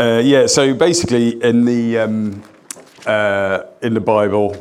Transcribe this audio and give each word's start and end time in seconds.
Uh, 0.00 0.18
yeah, 0.24 0.46
so 0.46 0.72
basically 0.72 1.28
in 1.44 1.66
the 1.66 1.98
um, 1.98 2.42
uh, 3.04 3.64
in 3.82 3.92
the 3.92 4.00
Bible, 4.00 4.56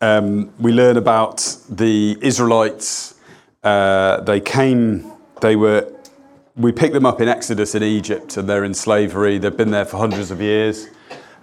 um, 0.00 0.50
we 0.58 0.72
learn 0.72 0.96
about 0.96 1.58
the 1.68 2.16
Israelites. 2.22 3.14
Uh, 3.62 4.22
they 4.22 4.40
came. 4.40 5.12
They 5.42 5.56
were. 5.56 5.92
We 6.56 6.72
pick 6.72 6.94
them 6.94 7.04
up 7.04 7.20
in 7.20 7.28
Exodus 7.28 7.74
in 7.74 7.82
Egypt, 7.82 8.38
and 8.38 8.48
they're 8.48 8.64
in 8.64 8.72
slavery. 8.72 9.36
They've 9.36 9.54
been 9.54 9.72
there 9.72 9.84
for 9.84 9.98
hundreds 9.98 10.30
of 10.30 10.40
years. 10.40 10.86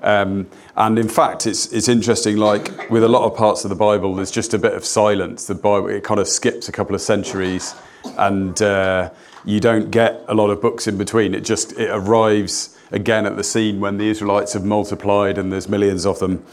Um, 0.02 0.48
and 0.76 0.98
in 0.98 1.08
fact, 1.08 1.46
it's 1.46 1.72
it's 1.72 1.88
interesting. 1.88 2.38
Like 2.38 2.90
with 2.90 3.04
a 3.04 3.08
lot 3.08 3.32
of 3.32 3.38
parts 3.38 3.64
of 3.64 3.70
the 3.70 3.76
Bible, 3.76 4.16
there's 4.16 4.32
just 4.32 4.56
a 4.56 4.58
bit 4.58 4.74
of 4.74 4.84
silence. 4.84 5.46
The 5.46 5.54
Bible 5.54 5.90
it 5.90 6.04
kind 6.04 6.20
of 6.20 6.28
skips 6.28 6.68
a 6.68 6.72
couple 6.72 6.96
of 6.96 7.02
centuries, 7.02 7.76
and 8.18 8.60
uh, 8.60 9.12
you 9.46 9.60
don't 9.60 9.92
get 9.92 10.26
a 10.28 10.34
lot 10.34 10.50
of 10.50 10.64
books 10.64 10.88
in 10.88 10.98
between. 10.98 11.36
It 11.36 11.42
just 11.42 11.74
it 11.74 11.92
arrives 11.92 12.76
again 12.92 13.26
at 13.26 13.36
the 13.36 13.44
scene 13.44 13.80
when 13.80 13.98
the 13.98 14.10
Israelites 14.10 14.54
have 14.54 14.66
multiplied 14.66 15.38
and 15.38 15.52
there's 15.52 15.70
millions 15.70 16.06
of 16.06 16.20
them. 16.20 16.44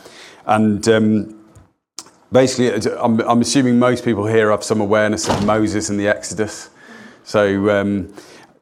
And 0.47 0.87
um, 0.89 1.45
basically, 2.31 2.93
I'm, 2.93 3.21
I'm, 3.21 3.41
assuming 3.41 3.79
most 3.79 4.05
people 4.05 4.27
here 4.27 4.51
have 4.51 4.63
some 4.63 4.81
awareness 4.81 5.29
of 5.29 5.45
Moses 5.45 5.91
and 5.91 5.99
the 5.99 6.09
Exodus. 6.09 6.71
So, 7.25 7.71
um, 7.71 8.15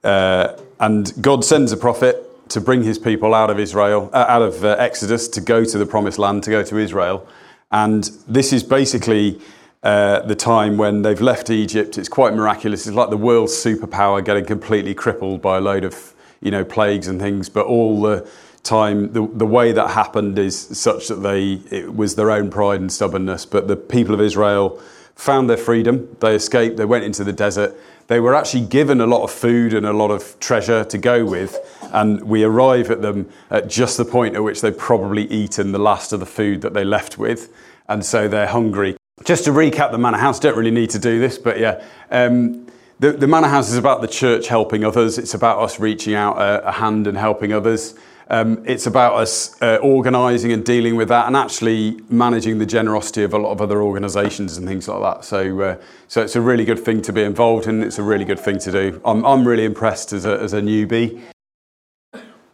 uh, 0.02 0.56
and 0.80 1.12
God 1.20 1.44
sends 1.44 1.72
a 1.72 1.76
prophet 1.76 2.48
to 2.50 2.60
bring 2.60 2.82
his 2.82 2.98
people 2.98 3.34
out 3.34 3.50
of 3.50 3.58
Israel, 3.58 4.10
uh, 4.12 4.26
out 4.28 4.42
of 4.42 4.64
uh, 4.64 4.76
Exodus, 4.78 5.28
to 5.28 5.40
go 5.40 5.64
to 5.64 5.78
the 5.78 5.86
promised 5.86 6.18
land, 6.18 6.42
to 6.44 6.50
go 6.50 6.62
to 6.62 6.78
Israel. 6.78 7.26
And 7.70 8.04
this 8.28 8.52
is 8.52 8.62
basically 8.62 9.40
uh, 9.82 10.20
the 10.20 10.34
time 10.34 10.76
when 10.76 11.02
they've 11.02 11.20
left 11.20 11.50
Egypt. 11.50 11.98
It's 11.98 12.08
quite 12.08 12.34
miraculous. 12.34 12.86
It's 12.86 12.96
like 12.96 13.10
the 13.10 13.16
world's 13.16 13.52
superpower 13.52 14.24
getting 14.24 14.44
completely 14.46 14.94
crippled 14.94 15.42
by 15.42 15.58
a 15.58 15.60
load 15.60 15.84
of 15.84 16.13
you 16.44 16.52
know, 16.52 16.64
plagues 16.64 17.08
and 17.08 17.20
things, 17.20 17.48
but 17.48 17.66
all 17.66 18.00
the 18.00 18.28
time, 18.62 19.12
the, 19.12 19.26
the 19.32 19.46
way 19.46 19.72
that 19.72 19.90
happened 19.90 20.38
is 20.38 20.56
such 20.58 21.08
that 21.08 21.16
they, 21.16 21.54
it 21.70 21.96
was 21.96 22.14
their 22.14 22.30
own 22.30 22.50
pride 22.50 22.80
and 22.80 22.92
stubbornness. 22.92 23.44
But 23.46 23.66
the 23.66 23.76
people 23.76 24.14
of 24.14 24.20
Israel 24.20 24.80
found 25.16 25.48
their 25.48 25.56
freedom, 25.56 26.16
they 26.20 26.34
escaped, 26.34 26.76
they 26.76 26.84
went 26.84 27.04
into 27.04 27.24
the 27.24 27.32
desert. 27.32 27.74
They 28.06 28.20
were 28.20 28.34
actually 28.34 28.66
given 28.66 29.00
a 29.00 29.06
lot 29.06 29.22
of 29.22 29.30
food 29.30 29.72
and 29.72 29.86
a 29.86 29.92
lot 29.92 30.10
of 30.10 30.38
treasure 30.38 30.84
to 30.84 30.98
go 30.98 31.24
with, 31.24 31.56
and 31.92 32.22
we 32.24 32.44
arrive 32.44 32.90
at 32.90 33.00
them 33.00 33.30
at 33.50 33.68
just 33.68 33.96
the 33.96 34.04
point 34.04 34.34
at 34.34 34.42
which 34.42 34.60
they've 34.60 34.76
probably 34.76 35.24
eaten 35.30 35.72
the 35.72 35.78
last 35.78 36.12
of 36.12 36.20
the 36.20 36.26
food 36.26 36.60
that 36.60 36.74
they 36.74 36.84
left 36.84 37.16
with, 37.16 37.50
and 37.88 38.04
so 38.04 38.28
they're 38.28 38.46
hungry. 38.46 38.96
Just 39.24 39.44
to 39.44 39.52
recap 39.52 39.90
the 39.90 39.98
Manna 39.98 40.18
House, 40.18 40.38
don't 40.38 40.56
really 40.56 40.70
need 40.70 40.90
to 40.90 40.98
do 40.98 41.18
this, 41.18 41.38
but 41.38 41.58
yeah. 41.58 41.82
Um, 42.10 42.63
the, 43.04 43.12
the 43.12 43.26
Manna 43.26 43.48
House 43.48 43.68
is 43.68 43.76
about 43.76 44.00
the 44.00 44.08
church 44.08 44.48
helping 44.48 44.82
others. 44.82 45.18
It's 45.18 45.34
about 45.34 45.58
us 45.58 45.78
reaching 45.78 46.14
out 46.14 46.38
a, 46.38 46.68
a 46.68 46.72
hand 46.72 47.06
and 47.06 47.18
helping 47.18 47.52
others. 47.52 47.94
Um, 48.30 48.64
it's 48.66 48.86
about 48.86 49.16
us 49.16 49.60
uh, 49.60 49.76
organising 49.82 50.52
and 50.52 50.64
dealing 50.64 50.96
with 50.96 51.08
that, 51.08 51.26
and 51.26 51.36
actually 51.36 52.00
managing 52.08 52.56
the 52.56 52.64
generosity 52.64 53.22
of 53.22 53.34
a 53.34 53.38
lot 53.38 53.50
of 53.50 53.60
other 53.60 53.82
organisations 53.82 54.56
and 54.56 54.66
things 54.66 54.88
like 54.88 55.02
that. 55.02 55.26
So, 55.26 55.60
uh, 55.60 55.76
so 56.08 56.22
it's 56.22 56.34
a 56.34 56.40
really 56.40 56.64
good 56.64 56.78
thing 56.78 57.02
to 57.02 57.12
be 57.12 57.20
involved 57.20 57.66
in. 57.66 57.82
It's 57.82 57.98
a 57.98 58.02
really 58.02 58.24
good 58.24 58.40
thing 58.40 58.58
to 58.60 58.72
do. 58.72 59.02
I'm, 59.04 59.22
I'm 59.26 59.46
really 59.46 59.66
impressed 59.66 60.14
as 60.14 60.24
a, 60.24 60.40
as 60.40 60.54
a 60.54 60.62
newbie. 60.62 61.20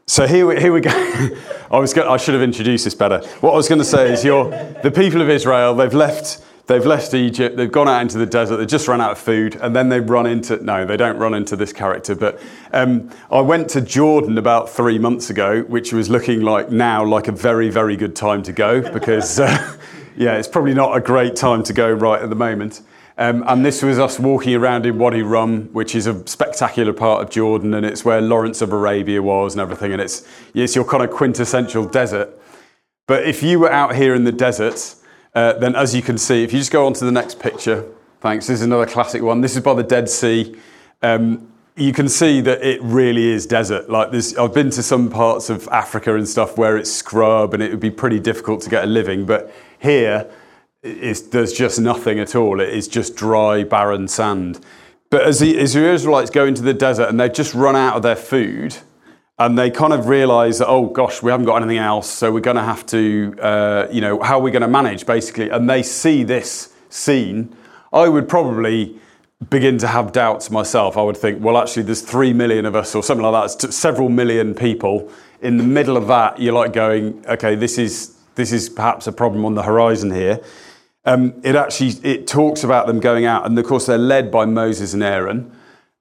So 0.08 0.26
here 0.26 0.48
we, 0.48 0.60
here 0.60 0.72
we 0.72 0.80
go. 0.80 0.90
I 1.70 1.78
was 1.78 1.94
going, 1.94 2.08
I 2.08 2.16
should 2.16 2.34
have 2.34 2.42
introduced 2.42 2.82
this 2.82 2.96
better. 2.96 3.20
What 3.40 3.52
I 3.52 3.56
was 3.56 3.68
going 3.68 3.78
to 3.78 3.84
say 3.84 4.12
is, 4.12 4.24
you're 4.24 4.50
the 4.82 4.90
people 4.90 5.22
of 5.22 5.30
Israel. 5.30 5.76
They've 5.76 5.94
left 5.94 6.44
They've 6.70 6.86
left 6.86 7.14
Egypt, 7.14 7.56
they've 7.56 7.72
gone 7.72 7.88
out 7.88 8.00
into 8.00 8.16
the 8.16 8.26
desert, 8.26 8.58
they've 8.58 8.68
just 8.68 8.86
run 8.86 9.00
out 9.00 9.10
of 9.10 9.18
food, 9.18 9.56
and 9.56 9.74
then 9.74 9.88
they 9.88 9.98
run 9.98 10.24
into 10.24 10.62
no, 10.62 10.86
they 10.86 10.96
don't 10.96 11.18
run 11.18 11.34
into 11.34 11.56
this 11.56 11.72
character. 11.72 12.14
But 12.14 12.40
um, 12.72 13.10
I 13.28 13.40
went 13.40 13.68
to 13.70 13.80
Jordan 13.80 14.38
about 14.38 14.70
three 14.70 14.96
months 14.96 15.30
ago, 15.30 15.62
which 15.62 15.92
was 15.92 16.08
looking 16.08 16.42
like 16.42 16.70
now 16.70 17.04
like 17.04 17.26
a 17.26 17.32
very, 17.32 17.70
very 17.70 17.96
good 17.96 18.14
time 18.14 18.44
to 18.44 18.52
go 18.52 18.88
because, 18.92 19.40
uh, 19.40 19.76
yeah, 20.16 20.36
it's 20.36 20.46
probably 20.46 20.72
not 20.72 20.96
a 20.96 21.00
great 21.00 21.34
time 21.34 21.64
to 21.64 21.72
go 21.72 21.90
right 21.90 22.22
at 22.22 22.30
the 22.30 22.36
moment. 22.36 22.82
Um, 23.18 23.42
and 23.48 23.66
this 23.66 23.82
was 23.82 23.98
us 23.98 24.20
walking 24.20 24.54
around 24.54 24.86
in 24.86 24.96
Wadi 24.96 25.22
Rum, 25.22 25.70
which 25.72 25.96
is 25.96 26.06
a 26.06 26.24
spectacular 26.28 26.92
part 26.92 27.20
of 27.20 27.30
Jordan, 27.30 27.74
and 27.74 27.84
it's 27.84 28.04
where 28.04 28.20
Lawrence 28.20 28.62
of 28.62 28.72
Arabia 28.72 29.20
was 29.20 29.54
and 29.54 29.60
everything. 29.60 29.90
And 29.90 30.00
it's, 30.00 30.24
it's 30.54 30.76
your 30.76 30.84
kind 30.84 31.02
of 31.02 31.10
quintessential 31.10 31.84
desert. 31.88 32.30
But 33.08 33.24
if 33.26 33.42
you 33.42 33.58
were 33.58 33.72
out 33.72 33.96
here 33.96 34.14
in 34.14 34.22
the 34.22 34.30
desert, 34.30 34.94
then 35.32 35.76
as 35.76 35.94
you 35.94 36.02
can 36.02 36.18
see, 36.18 36.42
if 36.42 36.52
you 36.52 36.58
just 36.58 36.72
go 36.72 36.86
on 36.86 36.92
to 36.94 37.04
the 37.04 37.12
next 37.12 37.38
picture, 37.38 37.86
thanks, 38.20 38.46
this 38.46 38.60
is 38.60 38.62
another 38.62 38.86
classic 38.86 39.22
one. 39.22 39.40
This 39.40 39.56
is 39.56 39.62
by 39.62 39.74
the 39.74 39.82
Dead 39.82 40.08
Sea. 40.08 40.56
Um, 41.02 41.50
you 41.76 41.92
can 41.92 42.08
see 42.08 42.40
that 42.42 42.62
it 42.62 42.82
really 42.82 43.28
is 43.28 43.46
desert. 43.46 43.88
Like 43.88 44.10
this, 44.10 44.36
I've 44.36 44.52
been 44.52 44.70
to 44.70 44.82
some 44.82 45.08
parts 45.08 45.48
of 45.48 45.66
Africa 45.68 46.14
and 46.14 46.28
stuff 46.28 46.58
where 46.58 46.76
it's 46.76 46.90
scrub 46.90 47.54
and 47.54 47.62
it 47.62 47.70
would 47.70 47.80
be 47.80 47.90
pretty 47.90 48.18
difficult 48.18 48.60
to 48.62 48.70
get 48.70 48.84
a 48.84 48.86
living, 48.86 49.24
but 49.24 49.52
here 49.78 50.30
there's 50.82 51.52
just 51.52 51.80
nothing 51.80 52.18
at 52.18 52.34
all. 52.34 52.60
It 52.60 52.70
is 52.70 52.88
just 52.88 53.16
dry, 53.16 53.64
barren 53.64 54.08
sand. 54.08 54.60
But 55.10 55.22
as 55.22 55.40
the, 55.40 55.58
as 55.58 55.74
the 55.74 55.86
Israelites 55.86 56.30
go 56.30 56.46
into 56.46 56.62
the 56.62 56.74
desert 56.74 57.08
and 57.08 57.18
they've 57.18 57.32
just 57.32 57.54
run 57.54 57.76
out 57.76 57.96
of 57.96 58.02
their 58.02 58.16
food, 58.16 58.76
and 59.40 59.58
they 59.58 59.70
kind 59.70 59.94
of 59.94 60.06
realize 60.06 60.58
that 60.58 60.68
oh 60.68 60.86
gosh 60.86 61.22
we 61.22 61.30
haven't 61.30 61.46
got 61.46 61.56
anything 61.56 61.78
else 61.78 62.08
so 62.08 62.30
we're 62.30 62.40
going 62.40 62.56
to 62.56 62.62
have 62.62 62.84
to 62.86 63.34
uh, 63.40 63.88
you 63.90 64.00
know 64.00 64.22
how 64.22 64.38
are 64.38 64.42
we 64.42 64.50
going 64.50 64.62
to 64.62 64.68
manage 64.68 65.06
basically? 65.06 65.48
And 65.48 65.68
they 65.68 65.82
see 65.82 66.22
this 66.22 66.72
scene. 66.90 67.56
I 67.92 68.08
would 68.08 68.28
probably 68.28 68.98
begin 69.48 69.78
to 69.78 69.86
have 69.86 70.12
doubts 70.12 70.50
myself. 70.50 70.98
I 70.98 71.02
would 71.02 71.16
think 71.16 71.42
well 71.42 71.56
actually 71.56 71.84
there's 71.84 72.02
three 72.02 72.34
million 72.34 72.66
of 72.66 72.76
us 72.76 72.94
or 72.94 73.02
something 73.02 73.24
like 73.24 73.50
that. 73.50 73.64
It's 73.64 73.76
several 73.76 74.10
million 74.10 74.54
people. 74.54 75.10
In 75.40 75.56
the 75.56 75.64
middle 75.64 75.96
of 75.96 76.06
that 76.08 76.38
you're 76.38 76.52
like 76.52 76.74
going 76.74 77.24
okay 77.26 77.54
this 77.54 77.78
is 77.78 78.16
this 78.34 78.52
is 78.52 78.68
perhaps 78.68 79.06
a 79.06 79.12
problem 79.12 79.44
on 79.46 79.54
the 79.54 79.62
horizon 79.62 80.10
here. 80.10 80.40
Um, 81.06 81.32
it 81.42 81.56
actually 81.56 81.92
it 82.02 82.26
talks 82.26 82.62
about 82.62 82.86
them 82.86 83.00
going 83.00 83.24
out 83.24 83.46
and 83.46 83.58
of 83.58 83.64
course 83.64 83.86
they're 83.86 83.96
led 83.96 84.30
by 84.30 84.44
moses 84.44 84.92
and 84.92 85.02
aaron. 85.02 85.50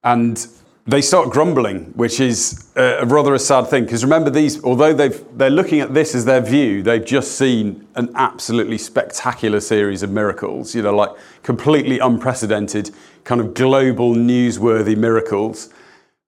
And 0.04 0.46
they 0.90 1.02
start 1.02 1.30
grumbling, 1.30 1.84
which 1.94 2.20
is 2.20 2.68
a, 2.76 3.04
rather 3.06 3.34
a 3.34 3.38
sad 3.38 3.68
thing. 3.68 3.84
Because 3.84 4.02
remember, 4.02 4.30
these, 4.30 4.62
although 4.64 4.92
they've, 4.92 5.24
they're 5.36 5.50
looking 5.50 5.80
at 5.80 5.94
this 5.94 6.14
as 6.14 6.24
their 6.24 6.40
view, 6.40 6.82
they've 6.82 7.04
just 7.04 7.36
seen 7.36 7.86
an 7.94 8.10
absolutely 8.14 8.78
spectacular 8.78 9.60
series 9.60 10.02
of 10.02 10.10
miracles, 10.10 10.74
you 10.74 10.82
know, 10.82 10.94
like 10.94 11.10
completely 11.42 11.98
unprecedented, 11.98 12.90
kind 13.24 13.40
of 13.40 13.54
global, 13.54 14.14
newsworthy 14.14 14.96
miracles. 14.96 15.68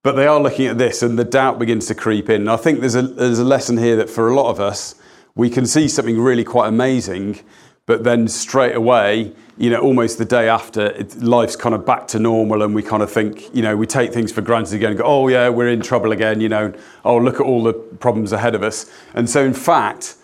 But 0.02 0.12
they 0.12 0.26
are 0.26 0.40
looking 0.40 0.66
at 0.66 0.78
this, 0.78 1.02
and 1.02 1.18
the 1.18 1.24
doubt 1.24 1.58
begins 1.58 1.86
to 1.86 1.94
creep 1.94 2.28
in. 2.28 2.42
And 2.42 2.50
I 2.50 2.56
think 2.56 2.80
there's 2.80 2.96
a, 2.96 3.02
there's 3.02 3.38
a 3.38 3.44
lesson 3.44 3.78
here 3.78 3.96
that 3.96 4.10
for 4.10 4.28
a 4.28 4.34
lot 4.34 4.50
of 4.50 4.60
us, 4.60 4.94
we 5.34 5.48
can 5.48 5.64
see 5.66 5.88
something 5.88 6.20
really 6.20 6.44
quite 6.44 6.68
amazing, 6.68 7.38
but 7.86 8.04
then 8.04 8.28
straight 8.28 8.74
away, 8.74 9.32
you 9.58 9.70
know, 9.70 9.80
almost 9.80 10.18
the 10.18 10.24
day 10.24 10.48
after, 10.48 10.86
it, 10.86 11.22
life's 11.22 11.56
kind 11.56 11.74
of 11.74 11.84
back 11.84 12.08
to 12.08 12.18
normal, 12.18 12.62
and 12.62 12.74
we 12.74 12.82
kind 12.82 13.02
of 13.02 13.10
think, 13.10 13.54
you 13.54 13.62
know, 13.62 13.76
we 13.76 13.86
take 13.86 14.12
things 14.12 14.32
for 14.32 14.40
granted 14.40 14.74
again 14.74 14.90
and 14.90 14.98
go, 14.98 15.04
oh, 15.04 15.28
yeah, 15.28 15.48
we're 15.48 15.68
in 15.68 15.80
trouble 15.80 16.12
again, 16.12 16.40
you 16.40 16.48
know, 16.48 16.72
oh, 17.04 17.18
look 17.18 17.36
at 17.36 17.42
all 17.42 17.62
the 17.62 17.72
problems 17.72 18.32
ahead 18.32 18.54
of 18.54 18.62
us. 18.62 18.90
And 19.14 19.28
so, 19.28 19.44
in 19.44 19.54
fact, 19.54 20.16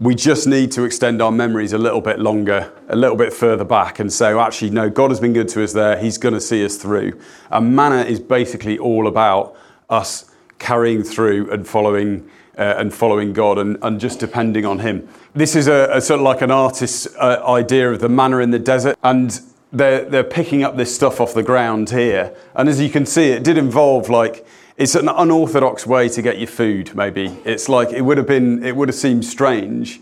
we 0.00 0.14
just 0.14 0.48
need 0.48 0.72
to 0.72 0.82
extend 0.82 1.22
our 1.22 1.30
memories 1.30 1.72
a 1.72 1.78
little 1.78 2.00
bit 2.00 2.18
longer, 2.18 2.72
a 2.88 2.96
little 2.96 3.16
bit 3.16 3.32
further 3.32 3.64
back, 3.64 4.00
and 4.00 4.12
say, 4.12 4.36
actually, 4.36 4.70
no, 4.70 4.90
God 4.90 5.10
has 5.10 5.20
been 5.20 5.32
good 5.32 5.48
to 5.50 5.62
us 5.62 5.72
there. 5.72 5.96
He's 5.96 6.18
going 6.18 6.34
to 6.34 6.40
see 6.40 6.64
us 6.64 6.76
through. 6.76 7.18
And 7.50 7.76
manna 7.76 8.02
is 8.02 8.18
basically 8.18 8.76
all 8.76 9.06
about 9.06 9.56
us 9.88 10.30
carrying 10.58 11.04
through 11.04 11.50
and 11.52 11.66
following 11.66 12.28
uh, 12.58 12.74
and 12.78 12.92
following 12.92 13.32
God 13.32 13.58
and, 13.58 13.76
and 13.82 14.00
just 14.00 14.20
depending 14.20 14.64
on 14.64 14.78
Him. 14.78 15.08
This 15.34 15.56
is 15.56 15.66
a, 15.66 15.88
a 15.92 16.00
sort 16.00 16.20
of 16.20 16.24
like 16.24 16.40
an 16.42 16.50
artist's 16.50 17.06
uh, 17.16 17.42
idea 17.46 17.92
of 17.92 18.00
the 18.00 18.08
manna 18.08 18.38
in 18.38 18.50
the 18.50 18.58
desert, 18.58 18.98
and 19.02 19.40
they're, 19.72 20.04
they're 20.04 20.24
picking 20.24 20.62
up 20.62 20.76
this 20.76 20.94
stuff 20.94 21.20
off 21.20 21.34
the 21.34 21.42
ground 21.42 21.90
here. 21.90 22.34
And 22.54 22.68
as 22.68 22.80
you 22.80 22.88
can 22.88 23.06
see, 23.06 23.30
it 23.30 23.42
did 23.42 23.58
involve 23.58 24.08
like, 24.08 24.46
it's 24.76 24.94
an 24.94 25.08
unorthodox 25.08 25.86
way 25.86 26.08
to 26.08 26.22
get 26.22 26.38
your 26.38 26.48
food, 26.48 26.94
maybe. 26.94 27.36
It's 27.44 27.68
like, 27.68 27.90
it 27.90 28.02
would 28.02 28.18
have 28.18 28.26
been, 28.26 28.64
it 28.64 28.76
would 28.76 28.88
have 28.88 28.96
seemed 28.96 29.24
strange. 29.24 30.00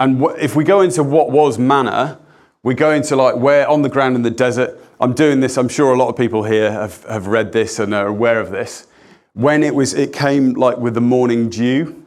And 0.00 0.20
wh- 0.20 0.38
if 0.38 0.54
we 0.54 0.64
go 0.64 0.80
into 0.80 1.02
what 1.02 1.30
was 1.30 1.58
manna, 1.58 2.20
we 2.62 2.74
go 2.74 2.90
into 2.92 3.16
like 3.16 3.36
where 3.36 3.68
on 3.68 3.82
the 3.82 3.88
ground 3.88 4.16
in 4.16 4.22
the 4.22 4.30
desert. 4.30 4.78
I'm 5.00 5.12
doing 5.12 5.40
this, 5.40 5.56
I'm 5.56 5.68
sure 5.68 5.92
a 5.92 5.96
lot 5.96 6.08
of 6.08 6.16
people 6.16 6.42
here 6.42 6.70
have, 6.72 7.04
have 7.04 7.28
read 7.28 7.52
this 7.52 7.78
and 7.78 7.94
are 7.94 8.08
aware 8.08 8.40
of 8.40 8.50
this 8.50 8.88
when 9.34 9.62
it 9.62 9.74
was 9.74 9.94
it 9.94 10.12
came 10.12 10.54
like 10.54 10.78
with 10.78 10.94
the 10.94 11.00
morning 11.00 11.48
dew 11.48 12.04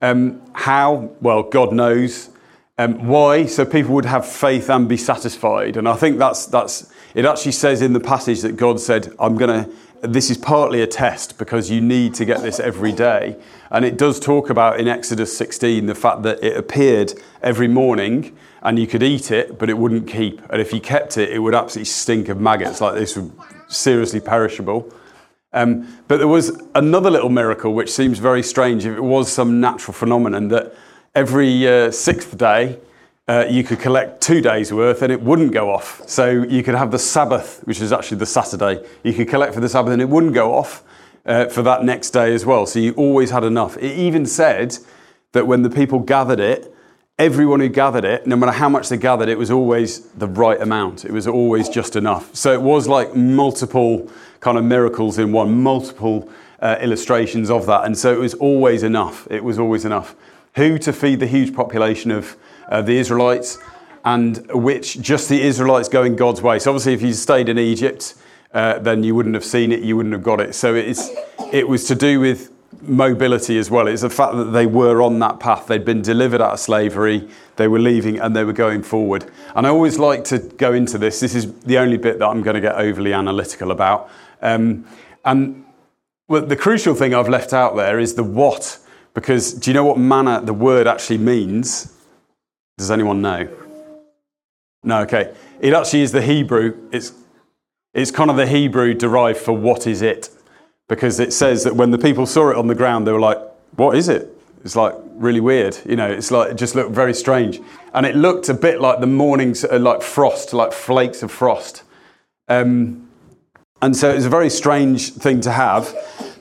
um, 0.00 0.40
how 0.54 1.10
well 1.20 1.42
god 1.42 1.72
knows 1.72 2.30
um, 2.78 3.06
why 3.06 3.46
so 3.46 3.64
people 3.64 3.94
would 3.94 4.06
have 4.06 4.26
faith 4.26 4.70
and 4.70 4.88
be 4.88 4.96
satisfied. 4.96 5.76
And 5.76 5.88
i 5.88 5.94
think 5.94 6.18
that's 6.18 6.46
that's 6.46 6.92
it 7.14 7.24
actually 7.24 7.52
says 7.52 7.82
in 7.82 7.92
the 7.92 8.00
passage 8.00 8.40
that 8.40 8.56
god 8.56 8.80
said 8.80 9.14
i'm 9.18 9.38
to 9.38 9.70
this 10.02 10.30
is 10.30 10.36
partly 10.36 10.82
a 10.82 10.86
test 10.86 11.38
because 11.38 11.70
you 11.70 11.80
need 11.80 12.12
to 12.14 12.24
get 12.24 12.42
this 12.42 12.58
every 12.58 12.90
day. 12.90 13.36
And 13.70 13.84
it 13.84 13.96
does 13.96 14.18
talk 14.18 14.50
about 14.50 14.80
in 14.80 14.88
exodus 14.88 15.36
16 15.38 15.86
the 15.86 15.94
fact 15.94 16.22
that 16.22 16.42
it 16.42 16.56
appeared 16.56 17.14
every 17.40 17.68
morning 17.68 18.36
and 18.62 18.80
you 18.80 18.88
could 18.88 19.02
eat 19.02 19.30
it 19.30 19.60
but 19.60 19.70
it 19.70 19.78
wouldn't 19.78 20.08
keep. 20.08 20.42
And 20.50 20.60
if 20.60 20.72
you 20.72 20.80
kept 20.80 21.18
it 21.18 21.30
it 21.30 21.38
would 21.38 21.54
absolutely 21.54 21.84
stink 21.84 22.28
of 22.28 22.40
maggots. 22.40 22.80
Like 22.80 22.94
this 22.94 23.16
would 23.16 23.30
seriously 23.68 24.18
perishable 24.18 24.92
Um, 25.52 25.98
but 26.08 26.16
there 26.16 26.28
was 26.28 26.62
another 26.74 27.10
little 27.10 27.28
miracle 27.28 27.74
which 27.74 27.90
seems 27.90 28.18
very 28.18 28.42
strange 28.42 28.86
if 28.86 28.96
it 28.96 29.02
was 29.02 29.30
some 29.30 29.60
natural 29.60 29.92
phenomenon 29.92 30.48
that 30.48 30.74
every 31.14 31.68
uh, 31.68 31.90
sixth 31.90 32.38
day 32.38 32.78
uh, 33.28 33.44
you 33.48 33.62
could 33.62 33.78
collect 33.78 34.20
two 34.20 34.40
days' 34.40 34.72
worth 34.72 35.02
and 35.02 35.12
it 35.12 35.20
wouldn't 35.20 35.52
go 35.52 35.70
off. 35.70 36.02
So 36.08 36.30
you 36.30 36.62
could 36.62 36.74
have 36.74 36.90
the 36.90 36.98
Sabbath, 36.98 37.60
which 37.64 37.80
is 37.80 37.92
actually 37.92 38.18
the 38.18 38.26
Saturday, 38.26 38.84
you 39.02 39.12
could 39.12 39.28
collect 39.28 39.54
for 39.54 39.60
the 39.60 39.68
Sabbath 39.68 39.92
and 39.92 40.02
it 40.02 40.08
wouldn't 40.08 40.34
go 40.34 40.54
off 40.54 40.82
uh, 41.26 41.46
for 41.46 41.62
that 41.62 41.84
next 41.84 42.10
day 42.10 42.34
as 42.34 42.44
well. 42.44 42.66
So 42.66 42.78
you 42.78 42.92
always 42.94 43.30
had 43.30 43.44
enough. 43.44 43.76
It 43.76 43.96
even 43.96 44.26
said 44.26 44.78
that 45.32 45.46
when 45.46 45.62
the 45.62 45.70
people 45.70 45.98
gathered 46.00 46.40
it, 46.40 46.74
everyone 47.22 47.60
who 47.60 47.68
gathered 47.68 48.04
it, 48.04 48.26
no 48.26 48.34
matter 48.34 48.50
how 48.50 48.68
much 48.68 48.88
they 48.88 48.96
gathered, 48.96 49.28
it 49.28 49.38
was 49.38 49.50
always 49.50 50.00
the 50.10 50.26
right 50.26 50.60
amount. 50.60 51.04
It 51.04 51.12
was 51.12 51.28
always 51.28 51.68
just 51.68 51.94
enough. 51.94 52.34
So 52.34 52.52
it 52.52 52.60
was 52.60 52.88
like 52.88 53.14
multiple 53.14 54.10
kind 54.40 54.58
of 54.58 54.64
miracles 54.64 55.18
in 55.18 55.30
one, 55.30 55.62
multiple 55.62 56.28
uh, 56.60 56.78
illustrations 56.80 57.48
of 57.48 57.66
that. 57.66 57.84
And 57.84 57.96
so 57.96 58.12
it 58.12 58.18
was 58.18 58.34
always 58.34 58.82
enough. 58.82 59.28
It 59.30 59.44
was 59.44 59.60
always 59.60 59.84
enough. 59.84 60.16
Who 60.56 60.78
to 60.78 60.92
feed 60.92 61.20
the 61.20 61.28
huge 61.28 61.54
population 61.54 62.10
of 62.10 62.36
uh, 62.68 62.82
the 62.82 62.96
Israelites, 62.98 63.58
and 64.04 64.44
which 64.52 65.00
just 65.00 65.28
the 65.28 65.40
Israelites 65.40 65.88
going 65.88 66.16
God's 66.16 66.42
way. 66.42 66.58
So 66.58 66.72
obviously, 66.72 66.94
if 66.94 67.02
you 67.02 67.12
stayed 67.12 67.48
in 67.48 67.56
Egypt, 67.56 68.14
uh, 68.52 68.80
then 68.80 69.04
you 69.04 69.14
wouldn't 69.14 69.36
have 69.36 69.44
seen 69.44 69.70
it, 69.70 69.80
you 69.80 69.96
wouldn't 69.96 70.12
have 70.12 70.24
got 70.24 70.40
it. 70.40 70.56
So 70.56 70.74
it's, 70.74 71.08
it 71.52 71.68
was 71.68 71.86
to 71.86 71.94
do 71.94 72.18
with 72.18 72.51
mobility 72.80 73.58
as 73.58 73.70
well. 73.70 73.86
It's 73.86 74.02
the 74.02 74.10
fact 74.10 74.34
that 74.34 74.52
they 74.52 74.66
were 74.66 75.02
on 75.02 75.18
that 75.18 75.40
path. 75.40 75.66
They'd 75.66 75.84
been 75.84 76.02
delivered 76.02 76.40
out 76.40 76.52
of 76.52 76.60
slavery, 76.60 77.28
they 77.56 77.68
were 77.68 77.78
leaving, 77.78 78.18
and 78.18 78.34
they 78.34 78.44
were 78.44 78.52
going 78.52 78.82
forward. 78.82 79.30
And 79.54 79.66
I 79.66 79.70
always 79.70 79.98
like 79.98 80.24
to 80.24 80.38
go 80.38 80.72
into 80.72 80.98
this. 80.98 81.20
This 81.20 81.34
is 81.34 81.52
the 81.60 81.78
only 81.78 81.96
bit 81.96 82.18
that 82.18 82.26
I'm 82.26 82.42
going 82.42 82.54
to 82.54 82.60
get 82.60 82.76
overly 82.76 83.12
analytical 83.12 83.70
about. 83.70 84.10
Um, 84.40 84.86
and 85.24 85.64
well, 86.28 86.44
the 86.46 86.56
crucial 86.56 86.94
thing 86.94 87.14
I've 87.14 87.28
left 87.28 87.52
out 87.52 87.76
there 87.76 87.98
is 87.98 88.14
the 88.14 88.24
what. 88.24 88.78
Because 89.14 89.52
do 89.52 89.70
you 89.70 89.74
know 89.74 89.84
what 89.84 89.98
manna 89.98 90.40
the 90.42 90.54
word 90.54 90.86
actually 90.86 91.18
means? 91.18 91.94
Does 92.78 92.90
anyone 92.90 93.20
know? 93.20 93.48
No, 94.82 95.00
okay. 95.02 95.34
It 95.60 95.74
actually 95.74 96.02
is 96.02 96.12
the 96.12 96.22
Hebrew. 96.22 96.88
It's, 96.90 97.12
it's 97.94 98.10
kind 98.10 98.30
of 98.30 98.36
the 98.36 98.46
Hebrew 98.46 98.94
derived 98.94 99.38
for 99.38 99.52
what 99.52 99.86
is 99.86 100.02
it? 100.02 100.30
Because 100.88 101.20
it 101.20 101.32
says 101.32 101.64
that 101.64 101.76
when 101.76 101.90
the 101.90 101.98
people 101.98 102.26
saw 102.26 102.50
it 102.50 102.56
on 102.56 102.66
the 102.66 102.74
ground, 102.74 103.06
they 103.06 103.12
were 103.12 103.20
like, 103.20 103.38
what 103.76 103.96
is 103.96 104.08
it? 104.08 104.28
It's 104.64 104.76
like 104.76 104.94
really 105.14 105.40
weird, 105.40 105.78
you 105.86 105.96
know. 105.96 106.10
It's 106.10 106.30
like 106.30 106.52
it 106.52 106.54
just 106.54 106.74
looked 106.74 106.92
very 106.92 107.14
strange, 107.14 107.60
and 107.94 108.06
it 108.06 108.14
looked 108.14 108.48
a 108.48 108.54
bit 108.54 108.80
like 108.80 109.00
the 109.00 109.06
mornings, 109.06 109.64
uh, 109.64 109.78
like 109.78 110.02
frost, 110.02 110.52
like 110.52 110.72
flakes 110.72 111.22
of 111.22 111.32
frost. 111.32 111.82
Um, 112.48 113.08
and 113.80 113.96
so 113.96 114.10
it 114.10 114.14
was 114.14 114.26
a 114.26 114.30
very 114.30 114.50
strange 114.50 115.10
thing 115.10 115.40
to 115.40 115.50
have. 115.50 115.92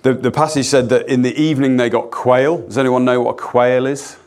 The, 0.04 0.14
the 0.14 0.32
passage 0.32 0.68
said 0.68 0.90
that 0.90 1.08
in 1.08 1.24
the 1.24 1.36
evening 1.40 1.78
they 1.78 1.90
got 1.90 2.12
quail. 2.12 2.60
Does 2.60 2.78
anyone 2.78 3.06
know 3.06 3.22
what 3.22 3.32
a 3.32 3.38
quail 3.38 3.88
is? 3.88 4.18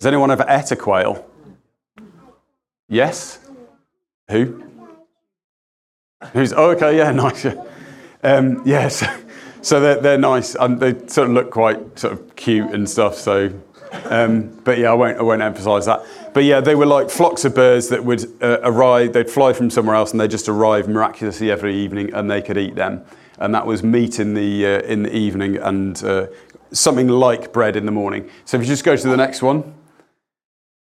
Has 0.00 0.06
anyone 0.06 0.30
ever 0.30 0.44
ate 0.48 0.70
a 0.70 0.76
quail? 0.76 1.26
Yes? 2.88 3.38
Who? 4.30 4.64
Who's, 6.32 6.52
oh, 6.52 6.70
okay, 6.70 6.96
yeah, 6.96 7.10
nice. 7.12 7.46
Um, 8.22 8.62
yes, 8.64 9.02
so 9.62 9.80
they're, 9.80 10.00
they're 10.00 10.18
nice 10.18 10.54
and 10.54 10.80
they 10.80 10.92
sort 11.06 11.28
of 11.28 11.34
look 11.34 11.50
quite 11.50 11.98
sort 11.98 12.12
of 12.14 12.36
cute 12.36 12.70
and 12.70 12.88
stuff. 12.88 13.16
So, 13.16 13.52
um, 14.04 14.58
but 14.64 14.78
yeah, 14.78 14.90
I 14.90 14.94
won't, 14.94 15.18
I 15.18 15.22
won't 15.22 15.42
emphasize 15.42 15.86
that. 15.86 16.04
But 16.32 16.44
yeah, 16.44 16.60
they 16.60 16.74
were 16.74 16.86
like 16.86 17.10
flocks 17.10 17.44
of 17.44 17.54
birds 17.54 17.88
that 17.88 18.04
would 18.04 18.24
uh, 18.42 18.58
arrive, 18.62 19.12
they'd 19.12 19.30
fly 19.30 19.52
from 19.52 19.70
somewhere 19.70 19.96
else 19.96 20.12
and 20.12 20.20
they'd 20.20 20.30
just 20.30 20.48
arrive 20.48 20.88
miraculously 20.88 21.50
every 21.50 21.76
evening 21.76 22.12
and 22.14 22.30
they 22.30 22.40
could 22.40 22.56
eat 22.56 22.74
them. 22.74 23.04
And 23.38 23.54
that 23.54 23.66
was 23.66 23.82
meat 23.82 24.20
in 24.20 24.34
the, 24.34 24.66
uh, 24.66 24.80
in 24.82 25.02
the 25.02 25.16
evening 25.16 25.56
and 25.56 26.02
uh, 26.04 26.26
something 26.72 27.08
like 27.08 27.52
bread 27.52 27.76
in 27.76 27.86
the 27.86 27.92
morning. 27.92 28.28
So 28.44 28.56
if 28.56 28.62
you 28.62 28.68
just 28.68 28.84
go 28.84 28.96
to 28.96 29.08
the 29.08 29.16
next 29.16 29.42
one. 29.42 29.74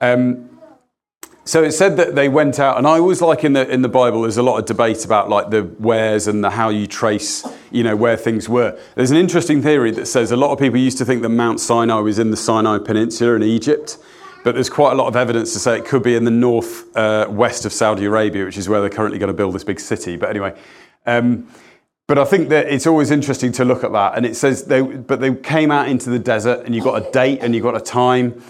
Um, 0.01 0.52
so 1.45 1.61
it 1.61 1.73
said 1.73 1.97
that 1.97 2.15
they 2.15 2.29
went 2.29 2.57
out, 2.59 2.77
and 2.77 2.87
I 2.87 2.99
always 2.99 3.21
like 3.21 3.43
in 3.43 3.53
the 3.53 3.69
in 3.69 3.81
the 3.81 3.89
Bible. 3.89 4.21
There's 4.21 4.37
a 4.37 4.43
lot 4.43 4.59
of 4.59 4.65
debate 4.65 5.03
about 5.03 5.29
like 5.29 5.49
the 5.49 5.63
wheres 5.63 6.27
and 6.27 6.43
the 6.43 6.49
how 6.49 6.69
you 6.69 6.87
trace, 6.87 7.45
you 7.69 7.83
know, 7.83 7.95
where 7.95 8.15
things 8.15 8.47
were. 8.47 8.79
There's 8.95 9.11
an 9.11 9.17
interesting 9.17 9.61
theory 9.61 9.91
that 9.91 10.05
says 10.05 10.31
a 10.31 10.37
lot 10.37 10.51
of 10.51 10.59
people 10.59 10.79
used 10.79 10.97
to 10.99 11.05
think 11.05 11.21
that 11.21 11.29
Mount 11.29 11.59
Sinai 11.59 11.99
was 11.99 12.17
in 12.17 12.31
the 12.31 12.37
Sinai 12.37 12.77
Peninsula 12.77 13.35
in 13.35 13.43
Egypt, 13.43 13.97
but 14.45 14.55
there's 14.55 14.69
quite 14.69 14.93
a 14.93 14.95
lot 14.95 15.07
of 15.07 15.17
evidence 15.17 15.51
to 15.51 15.59
say 15.59 15.77
it 15.77 15.85
could 15.85 16.03
be 16.03 16.15
in 16.15 16.23
the 16.23 16.31
north 16.31 16.95
uh, 16.95 17.27
west 17.29 17.65
of 17.65 17.73
Saudi 17.73 18.05
Arabia, 18.05 18.45
which 18.45 18.57
is 18.57 18.69
where 18.69 18.79
they're 18.79 18.89
currently 18.89 19.19
going 19.19 19.27
to 19.27 19.33
build 19.33 19.53
this 19.53 19.65
big 19.65 19.79
city. 19.79 20.15
But 20.15 20.29
anyway. 20.29 20.57
Um, 21.05 21.49
but 22.07 22.19
I 22.19 22.25
think 22.25 22.49
that 22.49 22.67
it's 22.67 22.85
always 22.85 23.11
interesting 23.11 23.51
to 23.53 23.65
look 23.65 23.83
at 23.83 23.91
that. 23.93 24.15
And 24.15 24.25
it 24.25 24.35
says 24.35 24.65
they, 24.65 24.81
but 24.81 25.21
they 25.21 25.33
came 25.35 25.71
out 25.71 25.87
into 25.87 26.09
the 26.09 26.19
desert, 26.19 26.65
and 26.65 26.75
you 26.75 26.81
got 26.81 27.05
a 27.05 27.11
date 27.11 27.39
and 27.41 27.55
you 27.55 27.61
got 27.61 27.75
a 27.75 27.81
time. 27.81 28.41